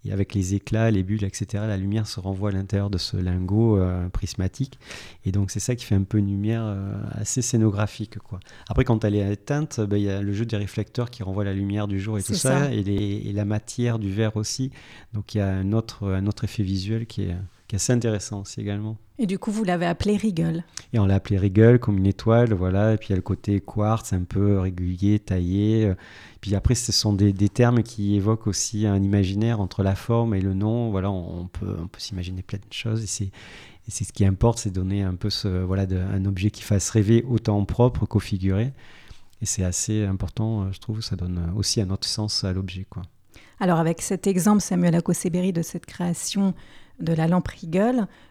Et 0.05 0.11
avec 0.11 0.33
les 0.35 0.53
éclats, 0.55 0.91
les 0.91 1.03
bulles, 1.03 1.23
etc., 1.23 1.63
la 1.67 1.77
lumière 1.77 2.05
se 2.07 2.19
renvoie 2.19 2.49
à 2.49 2.51
l'intérieur 2.53 2.89
de 2.89 2.97
ce 2.97 3.17
lingot 3.17 3.77
euh, 3.79 4.07
prismatique. 4.09 4.77
Et 5.25 5.31
donc, 5.31 5.49
c'est 5.51 5.59
ça 5.59 5.75
qui 5.75 5.83
fait 5.85 5.95
un 5.95 6.03
peu 6.03 6.17
une 6.19 6.27
lumière 6.27 6.63
euh, 6.63 6.93
assez 7.13 7.41
scénographique. 7.41 8.19
Quoi. 8.19 8.39
Après, 8.69 8.83
quand 8.83 9.03
elle 9.03 9.15
est 9.15 9.33
éteinte, 9.33 9.79
ben, 9.81 9.97
il 9.97 10.03
y 10.03 10.09
a 10.09 10.21
le 10.21 10.31
jeu 10.33 10.45
des 10.45 10.57
réflecteurs 10.57 11.09
qui 11.09 11.23
renvoie 11.23 11.43
la 11.43 11.53
lumière 11.53 11.87
du 11.87 11.99
jour 11.99 12.17
et 12.19 12.23
tout 12.23 12.33
ça, 12.35 12.65
ça. 12.65 12.71
Et, 12.73 12.83
les- 12.83 13.23
et 13.25 13.33
la 13.33 13.45
matière 13.45 13.97
du 13.99 14.11
verre 14.11 14.35
aussi. 14.37 14.71
Donc, 15.13 15.33
il 15.33 15.39
y 15.39 15.41
a 15.41 15.47
un 15.49 15.71
autre, 15.73 16.07
un 16.09 16.27
autre 16.27 16.43
effet 16.43 16.63
visuel 16.63 17.05
qui 17.07 17.23
est, 17.23 17.35
qui 17.77 17.83
est 17.83 17.83
assez 17.83 17.93
intéressant 17.93 18.41
aussi 18.41 18.61
également. 18.61 18.97
Et 19.17 19.25
du 19.25 19.39
coup, 19.39 19.51
vous 19.51 19.63
l'avez 19.63 19.85
appelé 19.85 20.17
Riggle. 20.17 20.63
Et 20.93 20.99
on 20.99 21.05
l'a 21.05 21.15
appelé 21.15 21.38
Riggle 21.38 21.79
comme 21.79 21.97
une 21.97 22.05
étoile, 22.05 22.53
voilà. 22.53 22.93
Et 22.93 22.97
puis 22.97 23.07
il 23.09 23.11
y 23.11 23.13
a 23.13 23.15
le 23.17 23.21
côté 23.21 23.61
quartz, 23.61 24.13
un 24.13 24.23
peu 24.23 24.59
régulier, 24.59 25.19
taillé. 25.19 25.85
euh. 25.85 25.95
Puis 26.41 26.53
après, 26.55 26.75
ce 26.75 26.91
sont 26.91 27.13
des, 27.13 27.31
des 27.33 27.49
termes 27.49 27.81
qui 27.83 28.15
évoquent 28.15 28.47
aussi 28.47 28.85
un 28.85 29.01
imaginaire 29.01 29.59
entre 29.61 29.83
la 29.83 29.95
forme 29.95 30.33
et 30.35 30.41
le 30.41 30.53
nom. 30.53 30.91
Voilà, 30.91 31.09
on, 31.11 31.47
peut, 31.47 31.75
on 31.81 31.88
peut 31.88 31.99
s'imaginer 31.99 32.41
plein 32.43 32.59
de 32.59 32.73
choses. 32.73 33.03
Et 33.03 33.07
c'est, 33.07 33.25
et 33.25 33.31
c'est 33.89 34.03
ce 34.03 34.11
qui 34.13 34.25
importe, 34.25 34.59
c'est 34.59 34.71
donner 34.71 35.03
un 35.03 35.15
peu 35.15 35.29
ce, 35.29 35.47
voilà, 35.63 35.85
de- 35.85 35.97
un 35.97 36.25
objet 36.25 36.51
qui 36.51 36.61
fasse 36.63 36.89
rêver 36.89 37.23
autant 37.27 37.63
propre 37.65 38.05
qu'au 38.05 38.19
figuré. 38.19 38.73
Et 39.41 39.45
c'est 39.45 39.63
assez 39.63 40.03
important, 40.05 40.63
euh, 40.63 40.65
je 40.71 40.79
trouve. 40.79 41.01
Ça 41.01 41.15
donne 41.15 41.51
aussi 41.55 41.79
un 41.81 41.89
autre 41.89 42.07
sens 42.07 42.43
à 42.43 42.51
l'objet, 42.53 42.85
quoi. 42.89 43.03
Alors 43.59 43.79
avec 43.79 44.01
cet 44.01 44.27
exemple, 44.27 44.59
Samuel 44.61 44.95
Akoseberi, 44.95 45.53
de 45.53 45.61
cette 45.61 45.85
création 45.85 46.53
de 46.99 47.13
la 47.13 47.27
lampe 47.27 47.45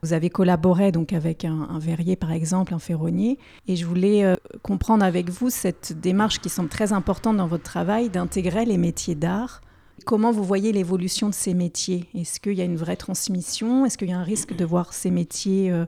vous 0.02 0.12
avez 0.12 0.30
collaboré 0.30 0.92
donc 0.92 1.12
avec 1.12 1.44
un, 1.44 1.78
verrier 1.78 2.16
par 2.16 2.32
exemple, 2.32 2.74
un 2.74 2.78
ferronnier, 2.78 3.38
et 3.66 3.76
je 3.76 3.86
voulais 3.86 4.24
euh, 4.24 4.34
comprendre 4.62 5.04
avec 5.04 5.30
vous 5.30 5.50
cette 5.50 5.98
démarche 5.98 6.40
qui 6.40 6.48
semble 6.48 6.68
très 6.68 6.92
importante 6.92 7.36
dans 7.36 7.46
votre 7.46 7.64
travail 7.64 8.08
d'intégrer 8.10 8.64
les 8.64 8.78
métiers 8.78 9.14
d'art. 9.14 9.60
Comment 10.04 10.32
vous 10.32 10.44
voyez 10.44 10.72
l'évolution 10.72 11.28
de 11.28 11.34
ces 11.34 11.54
métiers? 11.54 12.08
Est-ce 12.14 12.40
qu'il 12.40 12.54
y 12.54 12.60
a 12.60 12.64
une 12.64 12.76
vraie 12.76 12.96
transmission? 12.96 13.86
Est-ce 13.86 13.96
qu'il 13.96 14.08
y 14.08 14.12
a 14.12 14.18
un 14.18 14.24
risque 14.24 14.54
de 14.54 14.64
voir 14.64 14.92
ces 14.92 15.10
métiers 15.10 15.70
euh, 15.70 15.86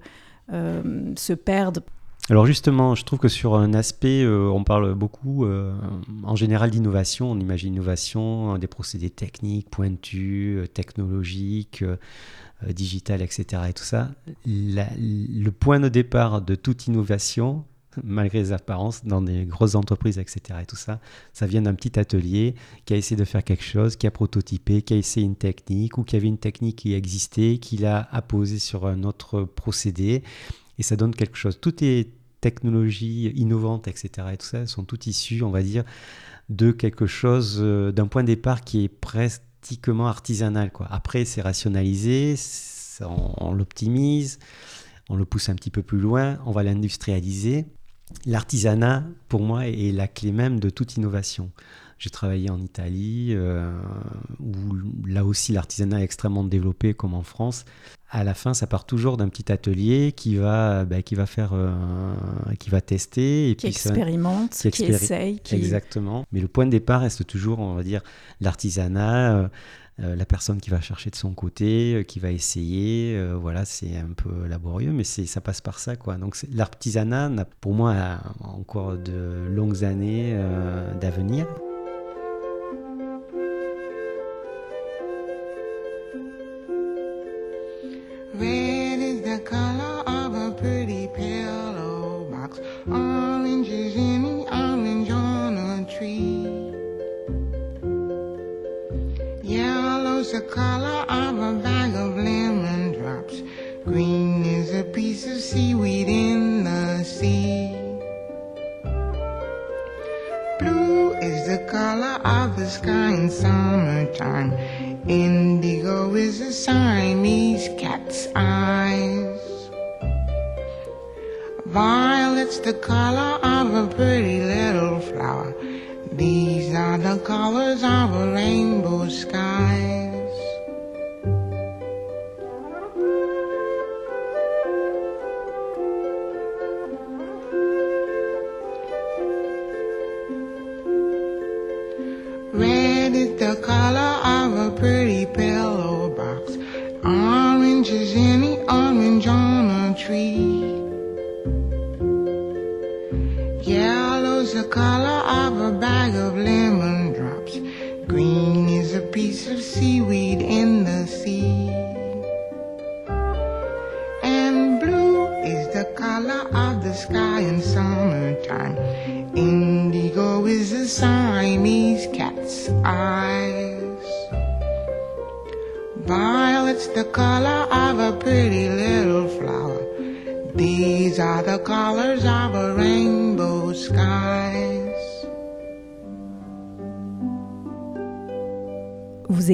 euh, 0.53 1.13
se 1.17 1.33
perdre? 1.33 1.83
Alors 2.31 2.47
justement, 2.47 2.95
je 2.95 3.05
trouve 3.05 3.21
que 3.21 3.29
sur 3.29 3.55
un 3.55 3.73
aspect, 3.73 4.27
on 4.27 4.65
parle 4.65 4.95
beaucoup 4.95 5.47
en 6.25 6.35
général 6.35 6.71
d'innovation. 6.71 7.31
On 7.31 7.39
imagine 7.39 7.75
innovation, 7.75 8.59
des 8.59 8.67
procédés 8.67 9.11
techniques, 9.11 9.71
pointus, 9.71 10.69
technologiques, 10.75 11.85
euh, 12.65 12.73
digital, 12.73 13.23
etc. 13.23 13.63
Et 13.69 13.73
tout 13.73 13.85
ça. 13.85 14.11
Le 14.47 15.51
point 15.51 15.81
de 15.81 15.89
départ 15.89 16.43
de 16.43 16.55
toute 16.55 16.87
innovation, 16.87 17.65
malgré 18.03 18.39
les 18.39 18.53
apparences, 18.53 19.05
dans 19.05 19.21
des 19.21 19.45
grosses 19.45 19.75
entreprises, 19.75 20.19
etc. 20.19 20.61
Et 20.63 20.67
tout 20.67 20.77
ça, 20.77 21.01
ça 21.33 21.47
vient 21.47 21.63
d'un 21.63 21.75
petit 21.75 21.99
atelier 21.99 22.55
qui 22.85 22.95
a 22.95 22.97
essayé 22.97 23.17
de 23.17 23.25
faire 23.25 23.45
quelque 23.45 23.65
chose, 23.65 23.97
qui 23.97 24.07
a 24.07 24.11
prototypé, 24.11 24.83
qui 24.83 24.95
a 24.95 24.97
essayé 24.97 25.27
une 25.27 25.37
technique, 25.37 25.99
ou 25.99 26.05
qui 26.05 26.17
avait 26.17 26.29
une 26.29 26.39
technique 26.39 26.77
qui 26.77 26.95
existait, 26.95 27.59
qui 27.59 27.77
l'a 27.77 28.09
apposée 28.11 28.59
sur 28.59 28.87
un 28.87 29.03
autre 29.03 29.43
procédé, 29.43 30.23
et 30.79 30.83
ça 30.83 30.97
donne 30.97 31.15
quelque 31.15 31.37
chose. 31.37 31.59
Toutes 31.61 31.81
les 31.81 32.11
technologies 32.41 33.33
innovantes, 33.35 33.89
etc. 33.89 34.29
Et 34.33 34.37
tout 34.37 34.47
ça, 34.47 34.67
sont 34.67 34.85
toutes 34.85 35.07
issues, 35.07 35.43
on 35.43 35.51
va 35.51 35.63
dire, 35.63 35.85
de 36.49 36.71
quelque 36.71 37.07
chose, 37.07 37.59
euh, 37.61 37.93
d'un 37.93 38.07
point 38.07 38.23
de 38.23 38.29
départ 38.29 38.61
qui 38.63 38.85
est 38.85 38.89
artisanal. 40.07 40.71
Quoi. 40.71 40.87
Après, 40.91 41.25
c'est 41.25 41.43
rationalisé, 41.43 42.35
on 43.01 43.53
l'optimise, 43.53 44.39
on 45.09 45.17
le 45.17 45.25
pousse 45.25 45.49
un 45.49 45.55
petit 45.55 45.71
peu 45.71 45.83
plus 45.83 45.99
loin, 45.99 46.39
on 46.47 46.51
va 46.51 46.63
l'industrialiser. 46.63 47.67
L'artisanat, 48.25 49.05
pour 49.29 49.43
moi, 49.43 49.67
est 49.67 49.93
la 49.93 50.09
clé 50.09 50.33
même 50.33 50.61
de 50.61 50.71
toute 50.71 50.97
innovation. 50.97 51.51
J'ai 51.99 52.11
travaillé 52.11 52.51
en 52.51 52.61
Italie, 52.61 53.29
euh, 53.31 53.73
où 54.39 54.53
là 55.07 55.25
aussi 55.25 55.53
l'artisanat 55.53 56.01
est 56.01 56.05
extrêmement 56.05 56.45
développé, 56.45 56.93
comme 56.93 57.15
en 57.15 57.23
France. 57.23 57.65
À 58.11 58.23
la 58.23 58.35
fin, 58.35 58.53
ça 58.55 58.67
part 58.67 58.85
toujours 58.85 59.17
d'un 59.17 59.29
petit 59.31 59.51
atelier 59.51 60.13
qui 60.15 60.37
va, 60.37 60.85
bah, 60.85 61.01
qui 61.03 61.15
va 61.15 61.25
faire, 61.27 61.51
euh, 61.55 62.15
qui 62.59 62.69
va 62.71 62.81
tester, 62.83 63.51
et 63.51 63.57
qui 63.57 63.69
puis 63.69 63.73
ça- 63.79 63.91
expérimentent, 63.91 64.51
qui 64.53 64.71
qui, 64.71 64.83
expéri- 64.85 64.95
essayent, 65.05 65.41
qui... 65.41 65.55
Exactement. 65.55 66.25
Mais 66.33 66.41
le 66.41 66.49
point 66.49 66.67
de 66.67 66.71
départ 66.71 67.01
reste 67.01 67.27
toujours, 67.27 67.59
on 67.61 67.75
va 67.75 67.83
dire, 67.83 68.03
l'artisanat, 68.43 69.35
euh, 69.35 69.49
euh, 70.01 70.15
la 70.15 70.27
personne 70.27 70.61
qui 70.61 70.69
va 70.69 70.83
chercher 70.83 71.09
de 71.09 71.17
son 71.17 71.33
côté, 71.33 71.95
euh, 71.95 72.03
qui 72.03 72.21
va 72.21 72.31
essayer. 72.31 73.17
euh, 73.17 73.35
voilà, 73.41 73.65
c'est 73.65 73.97
un 73.97 74.13
peu 74.15 74.47
laborieux, 74.47 74.93
mais 74.93 75.05
c'est, 75.05 75.25
ça 75.25 75.41
passe 75.41 75.63
par 75.63 75.79
ça, 75.79 75.97
quoi. 75.97 76.17
Donc 76.17 76.37
l'artisanat, 76.53 77.31
n'a, 77.31 77.45
pour 77.47 77.73
moi, 77.73 77.95
a 77.95 78.21
encore 78.41 78.99
de 78.99 79.47
longues 79.49 79.83
années 79.83 80.39
d'avenir. 81.01 81.47
rain 88.39 89.01
in 89.03 89.23
the 89.23 89.39
car. 89.41 89.66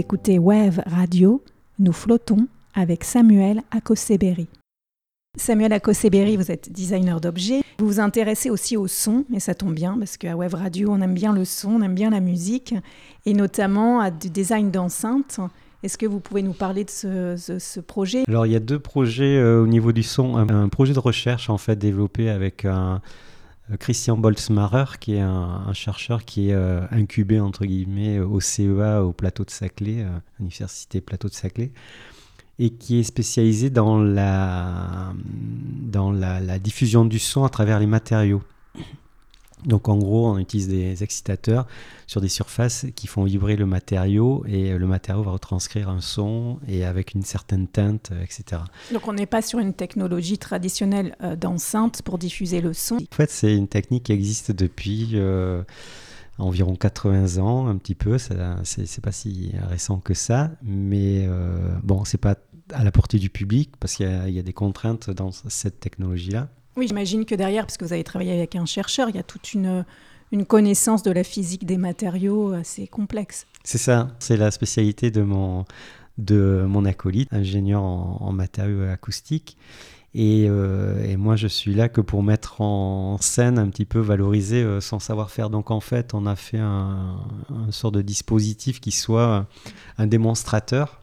Écoutez 0.03 0.41
Wave 0.41 0.83
Radio, 0.85 1.45
nous 1.79 1.93
flottons 1.93 2.49
avec 2.75 3.05
Samuel 3.05 3.63
Akoseberi. 3.71 4.49
Samuel 5.39 5.73
Akoseberi, 5.73 6.37
vous 6.37 6.51
êtes 6.51 6.73
designer 6.73 7.21
d'objets. 7.21 7.63
Vous 7.79 7.87
vous 7.87 8.01
intéressez 8.01 8.51
aussi 8.51 8.77
au 8.77 8.89
son, 8.89 9.25
et 9.33 9.39
ça 9.39 9.55
tombe 9.55 9.75
bien 9.75 9.97
parce 9.97 10.17
qu'à 10.17 10.35
Wave 10.35 10.55
Radio, 10.55 10.89
on 10.91 11.01
aime 11.03 11.15
bien 11.15 11.33
le 11.33 11.45
son, 11.45 11.75
on 11.75 11.83
aime 11.83 11.95
bien 11.95 12.11
la 12.11 12.19
musique, 12.19 12.75
et 13.27 13.33
notamment 13.33 14.01
à 14.01 14.11
du 14.11 14.29
design 14.29 14.73
d'enceinte. 14.73 15.39
Est-ce 15.85 15.97
que 15.97 16.07
vous 16.07 16.19
pouvez 16.19 16.43
nous 16.43 16.53
parler 16.53 16.83
de 16.83 16.91
ce, 16.91 17.81
projet? 17.81 18.25
Alors 18.27 18.45
il 18.47 18.53
y 18.53 18.57
a 18.57 18.61
deux 18.61 18.81
projets 18.81 19.37
euh, 19.37 19.63
au 19.63 19.69
niveau 19.69 19.93
du 19.93 20.03
son. 20.03 20.37
Un, 20.37 20.69
projet 20.69 20.95
de 20.95 20.99
recherche 20.99 21.49
en 21.49 21.59
fait 21.59 21.77
développé 21.77 22.29
avec 22.29 22.65
un, 22.65 23.01
Christian 23.79 24.17
Boltzmacher 24.17 24.99
qui 25.01 25.15
est 25.15 25.21
un, 25.21 25.73
chercheur 25.73 26.25
qui 26.25 26.51
est 26.51 26.55
euh, 26.55 26.87
incubé 26.91 27.41
entre 27.41 27.65
guillemets 27.65 28.19
au 28.19 28.41
CEA 28.41 29.03
au 29.03 29.13
plateau 29.13 29.45
de 29.45 29.51
Saclay, 29.51 30.03
euh, 30.03 30.11
Université 30.41 31.01
Plateau 31.01 31.29
de 31.29 31.35
Saclay, 31.35 31.73
et 32.59 32.71
qui 32.71 32.99
est 32.99 33.05
spécialisé 33.05 33.71
dans 33.71 34.03
la, 34.03 35.15
la 35.93 36.59
diffusion 36.59 37.05
du 37.05 37.19
son 37.19 37.45
à 37.45 37.49
travers 37.49 37.79
les 37.79 37.87
matériaux. 37.87 38.43
Donc 39.65 39.89
en 39.89 39.97
gros, 39.97 40.29
on 40.29 40.39
utilise 40.39 40.69
des 40.69 41.03
excitateurs 41.03 41.67
sur 42.07 42.21
des 42.21 42.29
surfaces 42.29 42.87
qui 42.95 43.07
font 43.07 43.25
vibrer 43.25 43.57
le 43.57 43.67
matériau 43.67 44.45
et 44.47 44.77
le 44.77 44.87
matériau 44.87 45.23
va 45.23 45.33
retranscrire 45.33 45.89
un 45.89 46.01
son 46.01 46.59
et 46.69 46.85
avec 46.85 47.15
une 47.15 47.23
certaine 47.23 47.69
teinte, 47.69 48.11
euh, 48.13 48.23
etc. 48.23 48.63
Donc 48.93 49.09
on 49.09 49.13
n'est 49.13 49.27
pas 49.27 49.43
sur 49.43 49.59
une 49.59 49.75
technologie 49.75 50.39
traditionnelle 50.39 51.17
euh, 51.23 51.37
d'enceinte 51.37 52.03
pour 52.03 52.19
diffuser 52.19 52.61
le 52.61 52.73
son. 52.73 52.97
En 52.97 53.15
fait, 53.15 53.31
c'est 53.31 53.55
une 53.55 53.69
technique 53.69 54.05
qui 54.05 54.13
existe 54.13 54.53
depuis 54.53 55.11
euh, 55.15 55.63
environ 56.39 56.77
80 56.77 57.39
ans, 57.39 57.67
un 57.67 57.77
petit 57.77 57.95
peu. 57.95 58.19
C'est 58.19 59.01
pas 59.03 59.13
si 59.13 59.53
récent 59.69 59.99
que 59.99 60.15
ça, 60.15 60.51
mais 60.63 61.25
euh, 61.27 61.75
bon, 61.83 62.05
c'est 62.05 62.19
pas 62.19 62.37
à 62.73 62.85
la 62.85 62.93
portée 62.93 63.19
du 63.19 63.31
public 63.31 63.73
parce 63.79 63.95
qu'il 63.95 64.31
y 64.31 64.39
a 64.39 64.43
des 64.43 64.53
contraintes 64.53 65.11
dans 65.11 65.31
cette 65.33 65.81
technologie-là. 65.81 66.49
Oui, 66.77 66.89
j'imagine 66.89 67.25
que 67.25 67.35
derrière, 67.35 67.67
parce 67.67 67.77
que 67.77 67.85
vous 67.85 67.93
avez 67.93 68.05
travaillé 68.05 68.33
avec 68.33 68.57
un 68.57 68.65
chercheur, 68.65 69.09
il 69.11 69.17
y 69.17 69.19
a 69.19 69.23
toute 69.23 69.53
une, 69.53 69.85
connaissance 70.49 71.03
de 71.03 71.11
la 71.11 71.25
physique 71.25 71.67
des 71.67 71.77
matériaux 71.77 72.53
assez 72.53 72.87
complexe. 72.87 73.47
C'est 73.65 73.79
ça, 73.79 74.09
c'est 74.19 74.39
la 74.39 74.51
spécialité 74.51 75.11
de 75.11 75.23
mon, 75.23 75.67
de 76.17 76.65
mon 76.67 76.87
acolyte, 76.87 77.33
ingénieur 77.33 77.83
en, 77.83 78.33
matériaux 78.33 78.85
acoustiques. 78.85 79.59
Et, 80.15 80.47
euh, 80.49 81.03
et 81.05 81.17
moi, 81.17 81.37
je 81.37 81.47
suis 81.47 81.75
là 81.75 81.89
que 81.89 82.01
pour 82.01 82.23
mettre 82.23 82.61
en 82.61 83.17
scène, 83.21 83.59
un 83.59 83.69
petit 83.69 83.87
peu 83.87 83.99
valoriser 83.99 84.63
euh, 84.63 84.81
son 84.81 84.99
savoir-faire. 84.99 85.49
Donc, 85.49 85.71
en 85.71 85.81
fait, 85.81 86.13
on 86.13 86.27
a 86.27 86.37
fait 86.37 86.59
un, 86.59 87.17
un 87.51 87.71
sort 87.71 87.93
de 87.93 88.03
dispositif 88.03 88.81
qui 88.81 88.91
soit 88.91 89.47
un 89.97 90.07
démonstrateur 90.07 91.02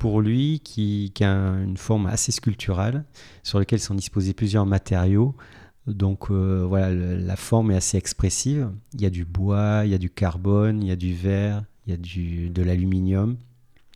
pour 0.00 0.20
lui, 0.22 0.60
qui, 0.64 1.12
qui 1.14 1.22
a 1.22 1.30
une 1.62 1.76
forme 1.76 2.06
assez 2.06 2.32
sculpturale, 2.32 3.04
sur 3.44 3.60
lequel 3.60 3.78
sont 3.78 3.94
disposés 3.94 4.32
plusieurs 4.32 4.66
matériaux. 4.66 5.36
Donc 5.86 6.30
euh, 6.30 6.64
voilà, 6.68 6.90
le- 6.90 7.16
la 7.18 7.36
forme 7.36 7.70
est 7.70 7.76
assez 7.76 7.96
expressive. 7.98 8.70
Il 8.94 9.00
y 9.02 9.06
a 9.06 9.10
du 9.10 9.24
bois, 9.24 9.82
il 9.84 9.90
y 9.90 9.94
a 9.94 9.98
du 9.98 10.10
carbone, 10.10 10.82
il 10.82 10.88
y 10.88 10.90
a 10.90 10.96
du 10.96 11.14
verre, 11.14 11.62
il 11.86 11.90
y 11.90 11.94
a 11.94 11.96
du, 11.96 12.48
de 12.50 12.62
l'aluminium. 12.62 13.36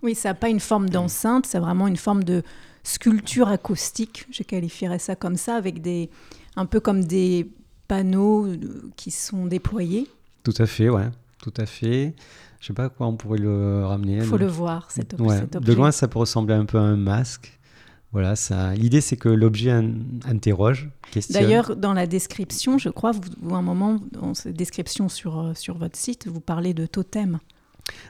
Oui, 0.02 0.14
ça 0.14 0.28
n'a 0.30 0.34
pas 0.34 0.50
une 0.50 0.60
forme 0.60 0.90
d'enceinte, 0.90 1.46
c'est 1.46 1.58
vraiment 1.58 1.88
une 1.88 1.96
forme 1.96 2.22
de 2.24 2.42
sculpture 2.82 3.48
acoustique, 3.48 4.26
je 4.30 4.42
qualifierais 4.42 4.98
ça 4.98 5.16
comme 5.16 5.36
ça, 5.36 5.56
avec 5.56 5.80
des, 5.80 6.10
un 6.56 6.66
peu 6.66 6.80
comme 6.80 7.04
des 7.04 7.48
panneaux 7.88 8.46
euh, 8.46 8.58
qui 8.96 9.10
sont 9.10 9.46
déployés. 9.46 10.06
Tout 10.42 10.54
à 10.58 10.66
fait, 10.66 10.90
ouais, 10.90 11.08
tout 11.42 11.54
à 11.56 11.64
fait. 11.64 12.14
Je 12.64 12.68
sais 12.68 12.72
pas 12.72 12.84
à 12.84 12.88
quoi 12.88 13.06
on 13.08 13.14
pourrait 13.14 13.38
le 13.40 13.84
ramener. 13.84 14.14
Il 14.16 14.22
faut 14.22 14.38
Le- 14.38 14.46
voir, 14.46 14.90
cet, 14.90 15.12
ob- 15.12 15.20
Ouais, 15.20 15.36
cet 15.36 15.52
De 15.52 15.58
objet. 15.58 15.74
loin, 15.74 15.92
ça 15.92 16.08
peut 16.08 16.18
ressembler 16.18 16.54
un 16.54 16.64
peu 16.64 16.78
à 16.78 16.80
un 16.80 16.96
masque. 16.96 17.60
Voilà, 18.10 18.36
ça. 18.36 18.72
L'idée, 18.72 19.02
c'est 19.02 19.18
que 19.18 19.28
l'objet 19.28 19.70
in- 19.70 19.90
interroge, 20.24 20.88
questionne. 21.10 21.42
D'ailleurs, 21.42 21.76
dans 21.76 21.92
la 21.92 22.06
description, 22.06 22.78
je 22.78 22.88
crois, 22.88 23.12
vous, 23.12 23.20
vous, 23.42 23.54
à 23.54 23.58
un 23.58 23.62
moment, 23.62 24.00
dans 24.12 24.32
cette 24.32 24.56
description 24.56 25.10
sur, 25.10 25.38
euh, 25.40 25.52
sur 25.54 25.76
votre 25.76 25.98
site, 25.98 26.26
vous 26.26 26.40
parlez 26.40 26.72
de 26.72 26.86
totem. 26.86 27.38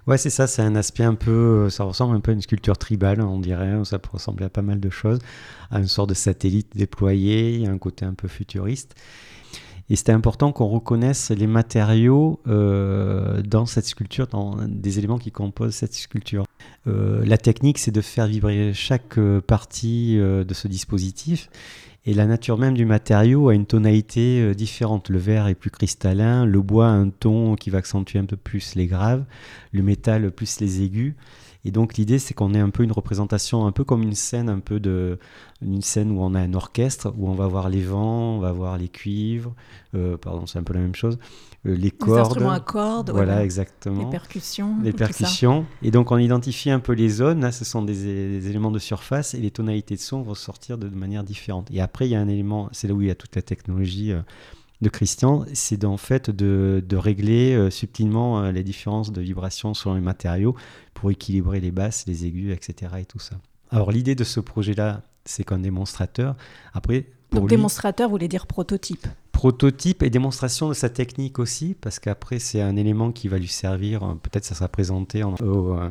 Ouais, 0.06 0.18
c'est 0.18 0.30
ça, 0.30 0.46
c'est 0.46 0.62
un 0.62 0.76
aspect 0.76 1.02
un 1.02 1.16
peu, 1.16 1.32
euh, 1.32 1.68
ça 1.68 1.82
ressemble 1.82 2.14
un 2.14 2.20
peu 2.20 2.30
à 2.30 2.34
une 2.34 2.40
sculpture 2.42 2.78
tribale, 2.78 3.20
on 3.22 3.40
dirait, 3.40 3.84
ça 3.84 3.98
peut 3.98 4.10
ressembler 4.12 4.44
à 4.46 4.50
pas 4.50 4.62
mal 4.62 4.78
de 4.78 4.88
choses, 4.88 5.18
à 5.72 5.80
une 5.80 5.88
sorte 5.88 6.10
de 6.10 6.14
satellite 6.14 6.76
déployé, 6.76 7.66
un 7.66 7.78
côté 7.78 8.04
un 8.04 8.14
peu 8.14 8.28
futuriste. 8.28 8.94
Et 9.90 9.96
c'était 9.96 10.12
important 10.12 10.52
qu'on 10.52 10.66
reconnaisse 10.66 11.30
les 11.30 11.46
matériaux 11.46 12.40
euh, 12.46 13.42
dans 13.42 13.66
cette 13.66 13.84
sculpture, 13.84 14.26
dans 14.26 14.56
des 14.66 14.98
éléments 14.98 15.18
qui 15.18 15.30
composent 15.30 15.74
cette 15.74 15.94
sculpture. 15.94 16.44
Euh, 16.86 17.22
la 17.26 17.36
technique, 17.36 17.78
c'est 17.78 17.90
de 17.90 18.00
faire 18.00 18.26
vibrer 18.26 18.72
chaque 18.72 19.18
euh, 19.18 19.40
partie 19.42 20.16
de 20.16 20.54
ce 20.54 20.68
dispositif. 20.68 21.50
Et 22.06 22.12
la 22.12 22.26
nature 22.26 22.58
même 22.58 22.74
du 22.74 22.84
matériau 22.84 23.48
a 23.48 23.54
une 23.54 23.64
tonalité 23.64 24.54
différente. 24.54 25.08
Le 25.08 25.18
verre 25.18 25.48
est 25.48 25.54
plus 25.54 25.70
cristallin, 25.70 26.44
le 26.44 26.60
bois 26.60 26.88
a 26.88 26.90
un 26.90 27.08
ton 27.08 27.54
qui 27.54 27.70
va 27.70 27.78
accentuer 27.78 28.18
un 28.18 28.26
peu 28.26 28.36
plus 28.36 28.74
les 28.74 28.86
graves, 28.86 29.24
le 29.72 29.82
métal 29.82 30.30
plus 30.30 30.60
les 30.60 30.82
aigus. 30.82 31.14
Et 31.64 31.70
donc 31.70 31.96
l'idée 31.96 32.18
c'est 32.18 32.34
qu'on 32.34 32.54
ait 32.54 32.60
un 32.60 32.70
peu 32.70 32.82
une 32.82 32.92
représentation, 32.92 33.66
un 33.66 33.72
peu 33.72 33.84
comme 33.84 34.02
une 34.02 34.14
scène, 34.14 34.48
un 34.48 34.60
peu 34.60 34.80
de, 34.80 35.18
une 35.62 35.82
scène 35.82 36.10
où 36.10 36.20
on 36.20 36.34
a 36.34 36.40
un 36.40 36.54
orchestre, 36.54 37.12
où 37.16 37.28
on 37.28 37.34
va 37.34 37.46
voir 37.46 37.68
les 37.68 37.82
vents, 37.82 38.36
on 38.36 38.38
va 38.38 38.52
voir 38.52 38.76
les 38.78 38.88
cuivres, 38.88 39.54
euh, 39.94 40.16
pardon 40.16 40.46
c'est 40.46 40.58
un 40.58 40.62
peu 40.62 40.74
la 40.74 40.80
même 40.80 40.94
chose, 40.94 41.18
euh, 41.66 41.74
les 41.74 41.84
Les 41.84 41.90
cordes, 41.90 42.20
instruments 42.20 42.50
à 42.50 42.60
cordes, 42.60 43.10
voilà 43.10 43.42
exactement 43.42 44.04
les 44.04 44.10
percussions. 44.10 44.76
les 44.82 44.92
percussions. 44.92 45.64
Et 45.82 45.90
donc 45.90 46.10
on 46.10 46.18
identifie 46.18 46.70
un 46.70 46.80
peu 46.80 46.92
les 46.92 47.08
zones. 47.08 47.40
Là, 47.40 47.52
ce 47.52 47.64
sont 47.64 47.82
des, 47.82 47.94
des 47.94 48.48
éléments 48.48 48.70
de 48.70 48.78
surface 48.78 49.34
et 49.34 49.38
les 49.38 49.50
tonalités 49.50 49.94
de 49.94 50.00
son 50.00 50.22
vont 50.22 50.34
sortir 50.34 50.78
de, 50.78 50.88
de 50.88 50.96
manière 50.96 51.24
différente. 51.24 51.68
Et 51.72 51.80
après, 51.80 52.06
il 52.06 52.10
y 52.10 52.14
a 52.14 52.20
un 52.20 52.28
élément, 52.28 52.68
c'est 52.72 52.88
là 52.88 52.94
où 52.94 53.02
il 53.02 53.08
y 53.08 53.10
a 53.10 53.14
toute 53.14 53.36
la 53.36 53.42
technologie 53.42 54.12
euh, 54.12 54.20
Christian, 54.88 55.44
c'est 55.52 55.76
d'en 55.76 55.96
fait 55.96 56.30
de, 56.30 56.82
de 56.86 56.96
régler 56.96 57.54
euh, 57.54 57.70
subtilement 57.70 58.40
euh, 58.40 58.52
les 58.52 58.62
différences 58.62 59.12
de 59.12 59.20
vibration 59.20 59.74
selon 59.74 59.94
les 59.94 60.00
matériaux 60.00 60.54
pour 60.94 61.10
équilibrer 61.10 61.60
les 61.60 61.70
basses, 61.70 62.06
les 62.06 62.26
aigus, 62.26 62.52
etc. 62.52 62.92
et 63.00 63.04
tout 63.04 63.18
ça. 63.18 63.36
Alors 63.70 63.92
l'idée 63.92 64.14
de 64.14 64.24
ce 64.24 64.40
projet-là, 64.40 65.02
c'est 65.24 65.44
qu'un 65.44 65.58
démonstrateur, 65.58 66.36
après, 66.72 67.06
pour 67.34 67.42
Donc 67.42 67.50
lui, 67.50 67.56
démonstrateur 67.56 68.08
voulait 68.10 68.28
dire 68.28 68.46
prototype. 68.46 69.06
prototype 69.32 70.02
et 70.02 70.10
démonstration 70.10 70.68
de 70.68 70.74
sa 70.74 70.88
technique 70.88 71.38
aussi, 71.38 71.74
parce 71.80 71.98
qu'après 71.98 72.38
c'est 72.38 72.62
un 72.62 72.76
élément 72.76 73.12
qui 73.12 73.28
va 73.28 73.38
lui 73.38 73.48
servir, 73.48 74.16
peut-être 74.22 74.44
ça 74.44 74.54
sera 74.54 74.68
présenté 74.68 75.22
en- 75.24 75.34
au, 75.34 75.74
euh, 75.76 75.90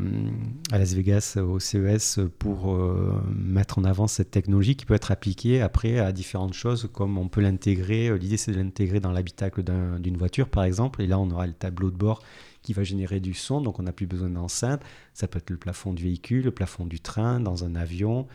à 0.71 0.79
Las 0.79 0.93
Vegas 0.93 1.37
au 1.37 1.59
CES 1.59 2.19
pour 2.39 2.73
euh, 2.73 3.13
mettre 3.35 3.77
en 3.79 3.83
avant 3.83 4.07
cette 4.07 4.31
technologie 4.31 4.75
qui 4.75 4.85
peut 4.85 4.93
être 4.95 5.11
appliquée 5.11 5.61
après 5.61 5.99
à 5.99 6.11
différentes 6.11 6.53
choses, 6.53 6.89
comme 6.91 7.17
on 7.17 7.27
peut 7.27 7.41
l'intégrer, 7.41 8.07
euh, 8.07 8.17
l'idée 8.17 8.37
c'est 8.37 8.51
de 8.53 8.57
l'intégrer 8.57 8.99
dans 8.99 9.11
l'habitacle 9.11 9.61
d'un- 9.61 9.99
d'une 9.99 10.17
voiture 10.17 10.47
par 10.49 10.63
exemple, 10.63 11.01
et 11.01 11.07
là 11.07 11.19
on 11.19 11.29
aura 11.29 11.45
le 11.45 11.53
tableau 11.53 11.91
de 11.91 11.97
bord 11.97 12.21
qui 12.63 12.71
va 12.73 12.83
générer 12.83 13.19
du 13.19 13.33
son, 13.33 13.59
donc 13.61 13.77
on 13.79 13.83
n'a 13.83 13.91
plus 13.91 14.07
besoin 14.07 14.29
d'enceinte, 14.29 14.81
ça 15.13 15.27
peut 15.27 15.37
être 15.39 15.49
le 15.49 15.57
plafond 15.57 15.91
du 15.93 16.03
véhicule, 16.03 16.45
le 16.45 16.51
plafond 16.51 16.85
du 16.85 17.01
train, 17.01 17.41
dans 17.41 17.65
un 17.65 17.75
avion. 17.75 18.25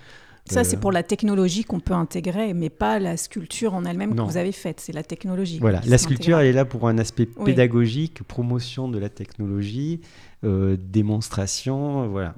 Ça, 0.50 0.60
Euh, 0.60 0.64
c'est 0.64 0.76
pour 0.78 0.92
la 0.92 1.02
technologie 1.02 1.64
qu'on 1.64 1.80
peut 1.80 1.94
intégrer, 1.94 2.54
mais 2.54 2.70
pas 2.70 2.98
la 2.98 3.16
sculpture 3.16 3.74
en 3.74 3.84
elle-même 3.84 4.14
que 4.14 4.20
vous 4.20 4.36
avez 4.36 4.52
faite. 4.52 4.80
C'est 4.80 4.92
la 4.92 5.02
technologie. 5.02 5.58
Voilà, 5.58 5.80
la 5.86 5.98
sculpture, 5.98 6.36
intégrée. 6.36 6.42
elle 6.50 6.54
est 6.54 6.56
là 6.56 6.64
pour 6.64 6.88
un 6.88 6.98
aspect 6.98 7.28
Oui. 7.36 7.44
pédagogique, 7.46 8.22
promotion 8.22 8.88
de 8.88 8.98
la 8.98 9.08
technologie, 9.08 10.00
euh, 10.44 10.76
démonstration, 10.78 12.08
voilà. 12.08 12.34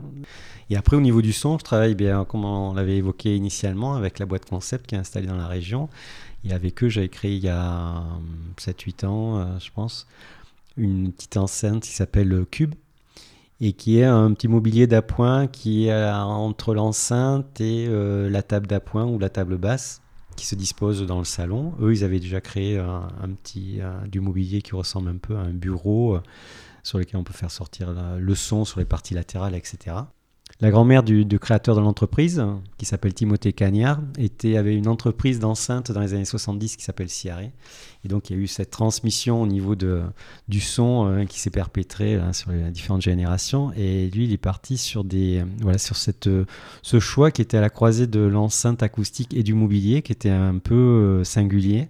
Et 0.71 0.77
après, 0.77 0.97
au 0.97 1.01
niveau 1.01 1.23
du 1.23 1.33
son, 1.33 1.59
je 1.59 1.65
travaille 1.65 1.95
bien, 1.95 2.25
comme 2.25 2.45
on 2.45 2.73
l'avait 2.75 2.97
évoqué 2.97 3.37
initialement, 3.37 3.95
avec 3.95 4.19
la 4.19 4.27
boîte 4.27 4.47
concept 4.47 4.87
qui 4.87 4.95
est 4.95 4.99
installée 4.99 5.27
dans 5.27 5.37
la 5.37 5.47
région. 5.49 5.89
Et 6.45 6.53
avec 6.53 6.83
eux, 6.83 6.89
j'avais 6.89 7.09
créé 7.09 7.35
il 7.37 7.45
y 7.45 7.49
a 7.49 8.03
7-8 8.59 9.05
ans, 9.05 9.39
euh, 9.39 9.45
je 9.59 9.71
pense, 9.75 10.07
une 10.77 11.13
petite 11.13 11.37
enceinte 11.37 11.83
qui 11.83 11.91
s'appelle 11.93 12.45
Cube 12.51 12.75
et 13.61 13.73
qui 13.73 13.99
est 13.99 14.05
un 14.05 14.33
petit 14.33 14.49
mobilier 14.49 14.87
d'appoint 14.87 15.47
qui 15.47 15.87
est 15.87 15.93
euh, 15.93 16.15
entre 16.15 16.75
l'enceinte 16.75 17.61
et 17.61 17.87
euh, 17.89 18.31
la 18.31 18.43
table 18.43 18.67
d'appoint 18.67 19.05
ou 19.07 19.19
la 19.19 19.29
table 19.29 19.59
basse 19.59 20.01
qui 20.37 20.47
se 20.47 20.55
dispose 20.55 21.07
dans 21.07 21.19
le 21.19 21.25
salon. 21.25 21.75
Eux, 21.81 21.93
ils 21.93 22.03
avaient 22.05 22.21
déjà 22.21 22.41
créé 22.41 22.79
un, 22.79 23.09
petit 23.43 23.81
euh, 23.81 23.93
du 24.07 24.21
mobilier 24.21 24.63
qui 24.63 24.75
ressemble 24.75 25.11
un 25.11 25.19
peu 25.19 25.37
à 25.37 25.41
un 25.41 25.53
bureau 25.53 26.15
euh, 26.15 26.23
sur 26.83 26.99
lequel 26.99 27.21
on 27.21 27.25
peut 27.25 27.35
faire 27.35 27.51
sortir 27.51 27.93
la- 27.93 28.17
le 28.19 28.35
son 28.35 28.65
sur 28.65 28.79
les 28.81 28.87
parties 28.87 29.13
latérales, 29.13 29.55
etc. 29.55 29.97
La 30.63 30.71
grand-mère 30.71 31.03
du, 31.03 31.39
créateur 31.39 31.75
de 31.75 31.81
l'entreprise, 31.81 32.45
qui 32.77 32.85
s'appelle 32.85 33.15
Timothée 33.15 33.55
Cagnard, 33.55 33.99
était, 34.19 34.59
avait 34.59 34.77
une 34.77 34.89
entreprise 34.89 35.39
d'enceinte 35.39 35.91
dans 35.91 36.01
les 36.01 36.13
années 36.13 36.27
70 36.27 36.77
qui 36.77 36.85
s'appelle 36.85 37.09
Ciaré. 37.09 37.51
Et 38.05 38.09
donc 38.09 38.29
il 38.29 38.37
y 38.37 38.39
a 38.39 38.43
eu 38.43 38.47
cette 38.47 38.71
transmission 38.71 39.41
au 39.41 39.47
niveau 39.47 39.75
de, 39.75 40.03
du 40.49 40.61
son 40.61 41.07
euh, 41.07 41.25
qui 41.25 41.41
s'est 41.41 41.49
perpétrée 41.49 42.17
là, 42.17 42.35
sur 42.35 42.51
les 42.51 42.71
différentes 42.71 43.01
générations. 43.01 43.73
Et 43.75 44.11
lui, 44.11 44.25
il 44.25 44.33
est 44.35 44.39
parti 44.39 44.77
sur, 44.77 45.03
des, 45.03 45.43
voilà, 45.63 45.79
sur 45.79 45.97
cette, 45.97 46.27
euh, 46.27 46.45
ce 46.83 47.01
choix 47.01 47.31
qui 47.31 47.41
était 47.41 47.57
à 47.57 47.63
la 47.63 47.71
croisée 47.71 48.07
de 48.07 48.21
l'enceinte 48.21 48.83
acoustique 48.83 49.33
et 49.33 49.43
du 49.43 49.55
mobilier, 49.55 50.03
qui 50.03 50.13
était 50.13 50.29
un 50.29 50.59
peu 50.59 50.75
euh, 50.75 51.25
singulier. 51.25 51.89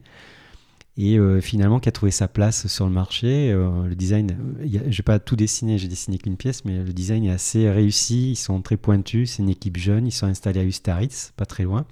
Et 1.02 1.18
euh, 1.18 1.40
finalement, 1.40 1.80
qui 1.80 1.88
a 1.88 1.92
trouvé 1.92 2.12
sa 2.12 2.28
place 2.28 2.66
sur 2.66 2.84
le 2.84 2.92
marché. 2.92 3.50
Euh, 3.50 3.86
le 3.86 3.94
design, 3.94 4.36
je 4.62 4.78
n'ai 4.78 5.02
pas 5.02 5.18
tout 5.18 5.34
dessiné, 5.34 5.78
j'ai 5.78 5.88
dessiné 5.88 6.18
qu'une 6.18 6.36
pièce, 6.36 6.66
mais 6.66 6.82
le 6.82 6.92
design 6.92 7.24
est 7.24 7.30
assez 7.30 7.70
réussi. 7.70 8.32
Ils 8.32 8.36
sont 8.36 8.60
très 8.60 8.76
pointus, 8.76 9.32
c'est 9.32 9.42
une 9.42 9.48
équipe 9.48 9.78
jeune. 9.78 10.06
Ils 10.06 10.12
sont 10.12 10.26
installés 10.26 10.60
à 10.60 10.64
Ustaritz, 10.64 11.32
pas 11.38 11.46
très 11.46 11.62
loin. 11.62 11.86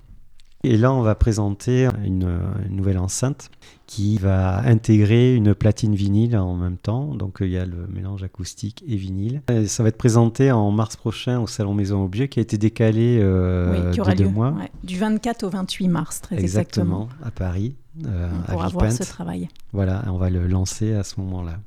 Et 0.64 0.76
là, 0.76 0.92
on 0.92 1.02
va 1.02 1.14
présenter 1.14 1.88
une, 2.04 2.28
une 2.68 2.76
nouvelle 2.76 2.98
enceinte 2.98 3.50
qui 3.86 4.18
va 4.18 4.58
intégrer 4.58 5.34
une 5.34 5.54
platine 5.54 5.94
vinyle 5.94 6.36
en 6.36 6.56
même 6.56 6.76
temps. 6.76 7.14
Donc, 7.14 7.40
euh, 7.40 7.46
il 7.46 7.52
y 7.52 7.56
a 7.56 7.64
le 7.64 7.86
mélange 7.86 8.24
acoustique 8.24 8.84
et 8.86 8.96
vinyle. 8.96 9.40
Et 9.48 9.66
ça 9.68 9.84
va 9.84 9.88
être 9.88 9.96
présenté 9.96 10.50
en 10.50 10.70
mars 10.72 10.96
prochain 10.96 11.38
au 11.40 11.46
Salon 11.46 11.74
Maison 11.74 12.04
Objet, 12.04 12.28
qui 12.28 12.40
a 12.40 12.42
été 12.42 12.58
décalé 12.58 13.20
euh, 13.22 13.72
Oui, 13.72 13.90
qui 13.92 13.96
de 13.98 14.02
aura 14.02 14.14
deux 14.14 14.24
lieu 14.24 14.30
mois. 14.30 14.50
ouais, 14.50 14.70
du 14.82 14.98
24 14.98 15.44
au 15.44 15.48
28 15.50 15.88
mars, 15.88 16.20
très 16.20 16.36
exactement. 16.38 17.04
Exactement, 17.04 17.26
à 17.26 17.30
Paris, 17.30 17.76
euh, 18.06 18.30
On 18.32 18.40
à 18.40 18.52
pourra 18.52 18.68
voir 18.68 18.84
Villepinte. 18.84 19.06
ce 19.06 19.12
travail. 19.12 19.48
Voilà, 19.72 20.04
on 20.06 20.16
va 20.16 20.30
le 20.30 20.46
lancer 20.46 20.94
à 20.94 21.04
ce 21.04 21.20
moment-là. 21.20 21.58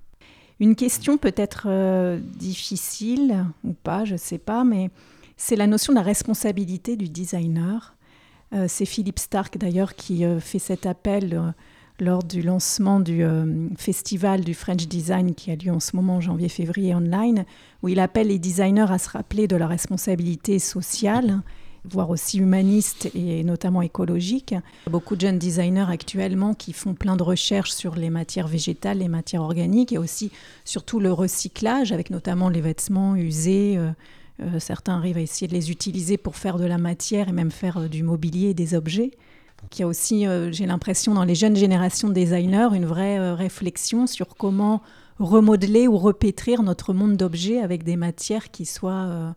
Une 0.59 0.75
question 0.75 1.17
peut-être 1.17 1.63
euh, 1.67 2.19
difficile 2.37 3.45
ou 3.63 3.73
pas, 3.73 4.05
je 4.05 4.13
ne 4.13 4.17
sais 4.17 4.37
pas, 4.37 4.63
mais 4.63 4.89
c'est 5.37 5.55
la 5.55 5.67
notion 5.67 5.93
de 5.93 5.97
la 5.97 6.03
responsabilité 6.03 6.95
du 6.95 7.09
designer. 7.09 7.95
Euh, 8.53 8.65
c'est 8.67 8.85
Philippe 8.85 9.19
Stark 9.19 9.57
d'ailleurs 9.57 9.95
qui 9.95 10.23
fait 10.39 10.59
cet 10.59 10.85
appel 10.85 11.53
lors 11.99 12.23
du 12.23 12.41
lancement 12.41 12.99
du 12.99 13.23
festival 13.77 14.41
du 14.41 14.53
French 14.53 14.87
Design 14.87 15.33
qui 15.33 15.51
a 15.51 15.55
lieu 15.55 15.71
en 15.71 15.79
ce 15.79 15.95
moment 15.95 16.17
en 16.17 16.21
janvier-février 16.21 16.93
online, 16.93 17.45
où 17.81 17.89
il 17.89 17.99
appelle 17.99 18.27
les 18.27 18.39
designers 18.39 18.91
à 18.91 18.97
se 18.97 19.09
rappeler 19.09 19.47
de 19.47 19.55
leur 19.55 19.69
responsabilité 19.69 20.59
sociale, 20.59 21.41
voire 21.83 22.09
aussi 22.09 22.37
humaniste 22.37 23.09
et 23.15 23.43
notamment 23.43 23.81
écologique. 23.81 24.53
Beaucoup 24.89 25.15
de 25.15 25.21
jeunes 25.21 25.39
designers 25.39 25.87
actuellement 25.89 26.53
qui 26.53 26.73
font 26.73 26.93
plein 26.93 27.15
de 27.15 27.23
recherches 27.23 27.71
sur 27.71 27.95
les 27.95 28.09
matières 28.09 28.47
végétales, 28.47 28.99
les 28.99 29.07
matières 29.07 29.41
organiques 29.41 29.91
et 29.91 29.97
aussi 29.97 30.31
surtout 30.63 30.99
le 30.99 31.11
recyclage 31.11 31.91
avec 31.91 32.09
notamment 32.09 32.49
les 32.49 32.61
vêtements 32.61 33.15
usés. 33.15 33.77
euh, 33.77 33.91
euh, 34.41 34.59
certains 34.59 34.95
arrivent 34.97 35.17
à 35.17 35.21
essayer 35.21 35.47
de 35.47 35.53
les 35.53 35.69
utiliser 35.71 36.17
pour 36.17 36.35
faire 36.35 36.57
de 36.57 36.65
la 36.65 36.77
matière 36.77 37.29
et 37.29 37.31
même 37.31 37.51
faire 37.51 37.77
euh, 37.77 37.87
du 37.87 38.03
mobilier 38.03 38.49
et 38.49 38.53
des 38.53 38.73
objets. 38.75 39.11
Il 39.73 39.79
y 39.79 39.83
a 39.83 39.87
aussi, 39.87 40.25
j'ai 40.49 40.65
l'impression, 40.65 41.13
dans 41.13 41.23
les 41.23 41.35
jeunes 41.35 41.55
générations 41.55 42.09
de 42.09 42.15
designers, 42.15 42.69
une 42.73 42.87
vraie 42.87 43.31
réflexion 43.33 44.07
sur 44.07 44.35
comment 44.35 44.81
remodeler 45.19 45.87
ou 45.87 45.99
repétrir 45.99 46.63
notre 46.63 46.95
monde 46.95 47.15
d'objets 47.15 47.59
avec 47.59 47.83
des 47.83 47.95
matières 47.95 48.49
qui 48.49 48.65
soient 48.65 49.35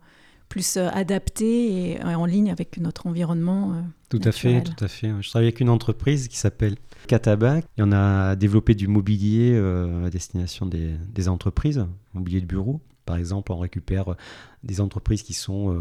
plus 0.49 0.77
euh, 0.77 0.89
adaptées 0.93 1.91
et 1.91 2.01
euh, 2.01 2.15
en 2.15 2.25
ligne 2.25 2.51
avec 2.51 2.77
notre 2.77 3.07
environnement. 3.07 3.71
euh, 3.73 3.81
Tout 4.09 4.21
à 4.23 4.31
fait, 4.31 4.61
tout 4.63 4.83
à 4.83 4.87
fait. 4.87 5.11
Je 5.21 5.29
travaille 5.29 5.47
avec 5.47 5.59
une 5.59 5.69
entreprise 5.69 6.27
qui 6.27 6.37
s'appelle 6.37 6.75
Kataba. 7.07 7.57
Et 7.59 7.63
on 7.79 7.91
a 7.91 8.35
développé 8.35 8.75
du 8.75 8.87
mobilier 8.87 9.55
à 9.57 10.09
destination 10.09 10.65
des, 10.65 10.93
des 11.13 11.27
entreprises, 11.29 11.85
mobilier 12.13 12.41
de 12.41 12.45
bureau. 12.45 12.81
Par 13.05 13.17
exemple, 13.17 13.51
on 13.51 13.59
récupère 13.59 14.15
des 14.63 14.81
entreprises 14.81 15.21
qui 15.21 15.33
sont 15.33 15.75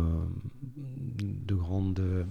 de 1.17 1.55
grande 1.55 2.27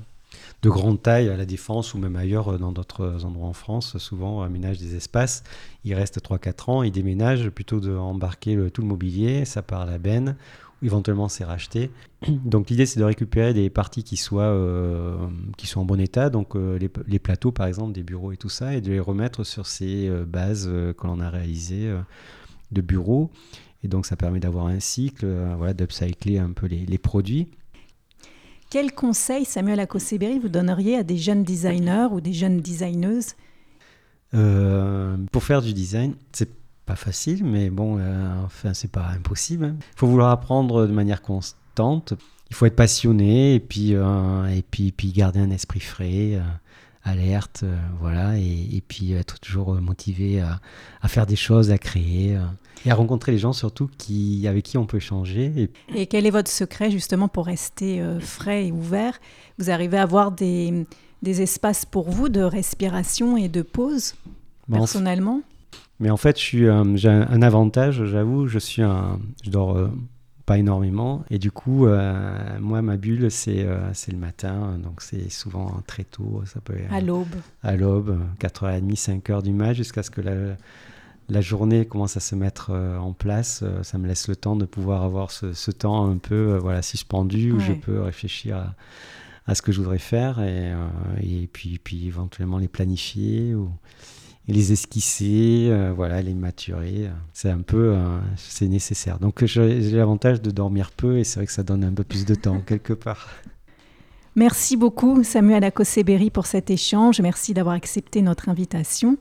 de 0.63 0.69
grande 0.69 0.99
taille 1.01 1.29
à 1.29 1.37
la 1.37 1.45
défense 1.45 1.93
ou 1.93 1.99
même 1.99 2.15
ailleurs 2.15 2.57
dans 2.57 2.71
d'autres 2.71 3.23
endroits 3.23 3.47
en 3.47 3.53
France, 3.53 3.97
souvent 3.99 4.41
aménagent 4.41 4.79
des 4.79 4.95
espaces. 4.95 5.43
Ils 5.83 5.93
restent 5.93 6.19
3-4 6.19 6.71
ans, 6.71 6.83
ils 6.83 6.91
déménagent 6.91 7.49
plutôt 7.49 7.79
d'embarquer 7.79 8.57
tout 8.71 8.81
le 8.81 8.87
mobilier, 8.87 9.45
ça 9.45 9.61
part 9.61 9.81
à 9.81 9.85
la 9.85 9.99
benne, 9.99 10.35
éventuellement 10.83 11.27
c'est 11.29 11.43
racheté. 11.43 11.89
Donc 12.27 12.69
l'idée 12.69 12.85
c'est 12.85 12.99
de 12.99 13.05
récupérer 13.05 13.53
des 13.53 13.69
parties 13.69 14.03
qui 14.03 14.17
soient, 14.17 14.43
euh, 14.43 15.15
qui 15.57 15.67
sont 15.67 15.81
en 15.81 15.85
bon 15.85 15.99
état, 15.99 16.29
donc 16.29 16.55
euh, 16.55 16.77
les, 16.77 16.89
les 17.07 17.19
plateaux 17.19 17.51
par 17.51 17.67
exemple, 17.67 17.93
des 17.93 18.03
bureaux 18.03 18.31
et 18.31 18.37
tout 18.37 18.49
ça, 18.49 18.75
et 18.75 18.81
de 18.81 18.91
les 18.91 18.99
remettre 18.99 19.43
sur 19.43 19.67
ces 19.67 20.07
euh, 20.07 20.25
bases 20.25 20.67
que 20.67 21.07
l'on 21.07 21.19
a 21.19 21.29
réalisées 21.29 21.91
de 22.71 22.81
bureaux. 22.81 23.31
Et 23.83 23.87
donc 23.87 24.05
ça 24.05 24.15
permet 24.15 24.39
d'avoir 24.39 24.67
un 24.67 24.79
cycle, 24.79 25.27
voilà, 25.57 25.73
d'upcycler 25.73 26.39
un 26.39 26.51
peu 26.51 26.67
les, 26.67 26.85
les 26.85 26.97
produits. 26.97 27.49
Quel 28.69 28.93
conseil, 28.93 29.45
Samuel 29.45 29.79
Akoseberi, 29.79 30.39
vous 30.39 30.49
donneriez 30.49 30.97
à 30.97 31.03
des 31.03 31.17
jeunes 31.17 31.43
designers 31.43 32.07
ou 32.11 32.21
des 32.21 32.33
jeunes 32.33 32.61
designeuses? 32.61 33.33
Pour 34.31 35.43
faire 35.43 35.61
du 35.61 35.73
design, 35.73 36.15
c'est 36.31 36.49
pas 36.85 36.95
facile, 36.95 37.43
mais 37.45 37.69
bon, 37.69 37.97
euh, 37.99 38.43
enfin, 38.45 38.73
c'est 38.73 38.91
pas 38.91 39.07
impossible. 39.15 39.75
Il 39.79 39.97
faut 39.97 40.07
vouloir 40.07 40.31
apprendre 40.31 40.85
de 40.87 40.91
manière 40.91 41.21
constante. 41.21 42.13
Il 42.49 42.55
faut 42.55 42.65
être 42.65 42.75
passionné 42.75 43.55
et 43.55 43.59
puis, 43.59 43.95
euh, 43.95 44.45
et 44.47 44.61
puis, 44.61 44.91
puis 44.91 45.11
garder 45.11 45.39
un 45.39 45.49
esprit 45.49 45.79
frais, 45.79 46.35
euh, 46.35 46.41
alerte, 47.03 47.61
euh, 47.63 47.75
voilà, 47.99 48.37
et, 48.37 48.75
et 48.75 48.81
puis 48.87 49.13
être 49.13 49.39
toujours 49.39 49.73
motivé 49.75 50.39
à, 50.41 50.59
à 51.01 51.07
faire 51.07 51.25
des 51.25 51.35
choses, 51.35 51.71
à 51.71 51.77
créer 51.77 52.37
et 52.85 52.91
à 52.91 52.95
rencontrer 52.95 53.31
les 53.31 53.39
gens 53.39 53.53
surtout 53.53 53.89
qui, 53.97 54.47
avec 54.47 54.65
qui 54.65 54.77
on 54.77 54.85
peut 54.85 54.97
échanger. 54.97 55.51
Et 55.57 56.01
Et 56.01 56.05
quel 56.05 56.25
est 56.25 56.31
votre 56.31 56.51
secret 56.51 56.91
justement 56.91 57.27
pour 57.27 57.47
rester 57.47 58.03
frais 58.19 58.67
et 58.67 58.71
ouvert? 58.71 59.19
Vous 59.57 59.69
arrivez 59.69 59.97
à 59.97 60.03
avoir 60.03 60.31
des, 60.31 60.85
des 61.21 61.41
espaces 61.41 61.85
pour 61.85 62.09
vous 62.09 62.29
de 62.29 62.41
respiration 62.41 63.35
et 63.37 63.49
de 63.49 63.61
pause 63.61 64.15
personnellement? 64.71 65.41
Mais 65.99 66.09
en 66.09 66.17
fait, 66.17 66.37
euh, 66.55 66.97
j'ai 66.97 67.09
un, 67.09 67.27
un 67.29 67.41
avantage, 67.41 68.03
j'avoue, 68.05 68.47
je 68.47 68.59
suis 68.59 68.81
un, 68.81 69.19
je 69.43 69.49
dors 69.49 69.77
euh, 69.77 69.89
pas 70.45 70.57
énormément. 70.57 71.23
Et 71.29 71.39
du 71.39 71.51
coup, 71.51 71.85
euh, 71.85 72.59
moi, 72.59 72.81
ma 72.81 72.97
bulle, 72.97 73.29
c'est 73.31 73.63
le 73.63 74.17
matin, 74.17 74.77
donc 74.83 75.01
c'est 75.01 75.29
souvent 75.29 75.81
très 75.87 76.03
tôt, 76.03 76.41
ça 76.45 76.59
peut 76.61 76.75
à 76.91 76.99
l'aube. 76.99 77.27
à 77.61 77.75
l'aube, 77.75 78.19
4h30, 78.39 78.95
5h 78.95 79.43
du 79.43 79.53
mat, 79.53 79.73
jusqu'à 79.73 80.03
ce 80.03 80.09
que 80.11 80.19
la, 80.21 80.33
la 81.29 81.41
journée 81.41 81.85
commence 81.85 82.17
à 82.17 82.19
se 82.19 82.35
mettre 82.35 82.71
en 82.71 83.13
place. 83.13 83.63
Ça 83.83 83.97
me 83.97 84.07
laisse 84.07 84.27
le 84.27 84.35
temps 84.35 84.55
de 84.57 84.65
pouvoir 84.65 85.03
avoir 85.03 85.31
ce, 85.31 85.53
ce 85.53 85.71
temps 85.71 86.09
un 86.09 86.17
peu 86.17 86.57
voilà, 86.57 86.81
suspendu 86.81 87.51
où 87.53 87.59
je 87.59 87.71
peux 87.71 88.01
réfléchir 88.01 88.57
à, 88.57 88.75
à 89.45 89.55
ce 89.55 89.61
que 89.61 89.71
je 89.71 89.79
voudrais 89.79 89.99
faire 89.99 90.41
et, 90.41 90.73
et 91.21 91.47
puis, 91.47 91.79
puis 91.81 92.07
éventuellement 92.07 92.57
les 92.57 92.67
planifier 92.67 93.55
ou 93.55 93.69
et 94.47 94.53
les 94.53 94.73
esquisser, 94.73 95.67
euh, 95.69 95.93
voilà, 95.95 96.21
les 96.21 96.33
maturer. 96.33 97.09
C'est 97.31 97.49
un 97.49 97.61
peu, 97.61 97.93
euh, 97.93 98.19
c'est 98.35 98.67
nécessaire. 98.67 99.19
Donc 99.19 99.45
j'ai 99.45 99.81
j'ai 99.81 99.97
l'avantage 99.97 100.41
de 100.41 100.51
dormir 100.51 100.91
peu 100.91 101.19
et 101.19 101.23
c'est 101.23 101.39
vrai 101.39 101.45
que 101.45 101.51
ça 101.51 101.63
donne 101.63 101.83
un 101.83 101.93
peu 101.93 102.03
plus 102.03 102.25
de 102.25 102.35
temps 102.35 102.61
quelque 102.65 102.93
part. 102.93 103.29
Merci 104.35 104.77
beaucoup 104.77 105.23
Samuel 105.23 105.63
Akoseberi 105.63 106.31
pour 106.31 106.47
cet 106.47 106.71
échange. 106.71 107.21
Merci 107.21 107.53
d'avoir 107.53 107.75
accepté 107.75 108.21
notre 108.21 108.49
invitation. 108.49 109.17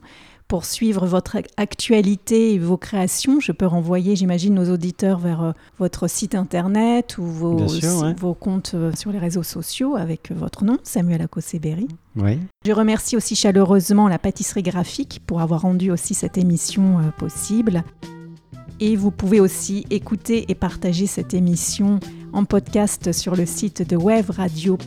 Pour 0.53 0.65
suivre 0.65 1.07
votre 1.07 1.37
actualité 1.57 2.53
et 2.53 2.59
vos 2.59 2.77
créations, 2.77 3.39
je 3.39 3.51
peux 3.51 3.65
renvoyer, 3.65 4.15
j'imagine, 4.15 4.53
nos 4.53 4.71
auditeurs 4.71 5.17
vers 5.17 5.41
euh, 5.41 5.51
votre 5.79 6.07
site 6.07 6.35
internet 6.35 7.17
ou 7.17 7.23
vos, 7.23 7.55
Bien 7.55 7.67
sûr, 7.67 7.97
ouais. 8.03 8.13
vos 8.19 8.35
comptes 8.35 8.73
euh, 8.75 8.91
sur 8.95 9.11
les 9.11 9.17
réseaux 9.17 9.41
sociaux 9.41 9.95
avec 9.95 10.29
euh, 10.29 10.35
votre 10.35 10.63
nom, 10.63 10.77
Samuel 10.83 11.23
Akoseberi. 11.23 11.87
Oui. 12.17 12.37
Je 12.67 12.71
remercie 12.71 13.17
aussi 13.17 13.35
chaleureusement 13.35 14.07
la 14.07 14.19
pâtisserie 14.19 14.61
graphique 14.61 15.21
pour 15.25 15.41
avoir 15.41 15.61
rendu 15.61 15.89
aussi 15.89 16.13
cette 16.13 16.37
émission 16.37 16.99
possible. 17.17 17.83
Et 18.79 18.95
vous 18.95 19.09
pouvez 19.09 19.39
aussi 19.39 19.87
écouter 19.89 20.45
et 20.49 20.53
partager 20.53 21.07
cette 21.07 21.33
émission 21.33 21.99
en 22.31 22.45
podcast 22.45 23.11
sur 23.11 23.35
le 23.35 23.47
site 23.47 23.89
de 23.89 23.95
Web 23.95 24.29
Radio. 24.29 24.77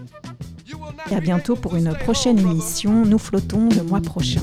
Et 1.11 1.17
à 1.17 1.21
bientôt 1.21 1.57
pour 1.57 1.75
une 1.75 1.93
prochaine 1.93 2.39
émission. 2.39 3.05
Nous 3.05 3.19
flottons 3.19 3.69
le 3.69 3.83
mois 3.83 4.01
prochain. 4.01 4.43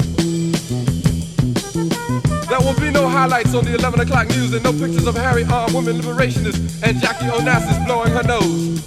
There 2.51 2.59
will 2.59 2.77
be 2.81 2.91
no 2.91 3.07
highlights 3.07 3.55
on 3.55 3.63
the 3.63 3.75
11 3.75 4.01
o'clock 4.01 4.27
news 4.27 4.51
and 4.51 4.61
no 4.61 4.73
pictures 4.73 5.07
of 5.07 5.15
Harry 5.15 5.45
armed 5.45 5.73
women 5.73 6.01
liberationists 6.01 6.83
and 6.83 6.99
Jackie 6.99 7.27
Onassis 7.27 7.79
blowing 7.85 8.11
her 8.11 8.23
nose. 8.23 8.81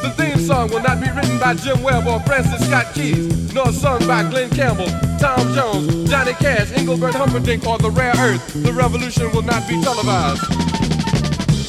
The 0.00 0.08
theme 0.16 0.38
song 0.38 0.70
will 0.70 0.80
not 0.80 0.98
be 0.98 1.10
written 1.10 1.38
by 1.38 1.52
Jim 1.52 1.82
Webb 1.82 2.06
or 2.06 2.18
Francis 2.20 2.66
Scott 2.66 2.94
Keys, 2.94 3.52
nor 3.52 3.70
sung 3.72 4.00
by 4.08 4.22
Glenn 4.30 4.48
Campbell, 4.48 4.88
Tom 5.20 5.52
Jones, 5.52 6.08
Johnny 6.08 6.32
Cash, 6.32 6.72
Engelbert 6.72 7.14
Humperdinck, 7.14 7.66
or 7.66 7.76
The 7.76 7.90
Rare 7.90 8.14
Earth. 8.16 8.54
The 8.54 8.72
revolution 8.72 9.30
will 9.32 9.42
not 9.44 9.68
be 9.68 9.78
televised. 9.82 10.40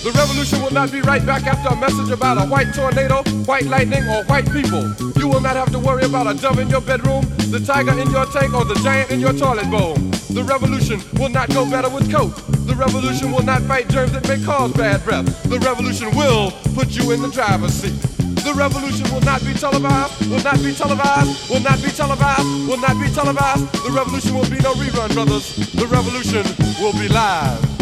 The 0.08 0.14
revolution 0.16 0.62
will 0.62 0.72
not 0.72 0.90
be 0.90 1.02
right 1.02 1.26
back 1.26 1.46
after 1.48 1.68
a 1.68 1.76
message 1.76 2.12
about 2.12 2.38
a 2.38 2.48
white 2.48 2.74
tornado, 2.74 3.24
white 3.44 3.66
lightning, 3.66 4.08
or 4.08 4.24
white 4.32 4.50
people. 4.54 4.88
You 5.20 5.28
will 5.28 5.42
not 5.42 5.58
have 5.58 5.70
to 5.74 5.80
worry 5.80 6.06
about 6.06 6.28
a 6.28 6.34
dove 6.34 6.60
in 6.60 6.70
your 6.70 6.80
bedroom, 6.80 7.26
the 7.52 7.60
tiger 7.60 7.92
in 8.00 8.10
your 8.10 8.26
tank, 8.28 8.54
or 8.54 8.64
the 8.64 8.76
giant 8.76 9.12
in 9.12 9.20
your 9.20 9.34
toilet 9.34 9.70
bowl. 9.70 9.98
The 10.30 10.44
revolution 10.44 11.02
will 11.20 11.30
not 11.30 11.50
go 11.50 11.70
better 11.70 11.90
with 11.90 12.12
coke. 12.12 12.36
The 12.68 12.76
revolution 12.76 13.32
will 13.32 13.44
not 13.44 13.62
fight 13.64 13.88
germs 13.90 14.12
that 14.12 14.28
may 14.28 14.44
cause 14.44 14.74
bad 14.74 15.04
breath. 15.04 15.26
The 15.44 15.60
revolution 15.60 16.16
will 16.16 16.52
put 16.76 16.90
you 16.90 17.12
in 17.12 17.22
the 17.22 17.30
driver's 17.30 17.74
seat. 17.74 17.96
The 18.44 18.54
revolution 18.54 19.10
will 19.14 19.22
not 19.22 19.44
be 19.44 19.54
televised, 19.54 20.30
will 20.30 20.44
not 20.44 20.62
be 20.64 20.74
televised, 20.74 21.50
will 21.50 21.62
not 21.62 21.82
be 21.82 21.90
televised, 21.90 22.68
will 22.68 22.78
not 22.78 23.00
be 23.02 23.10
televised. 23.14 23.72
The 23.84 23.92
revolution 23.92 24.36
will 24.36 24.50
be 24.50 24.60
no 24.60 24.74
rerun, 24.74 25.14
brothers. 25.14 25.56
The 25.74 25.88
revolution 25.88 26.46
will 26.80 26.94
be 26.94 27.08
live. 27.08 27.78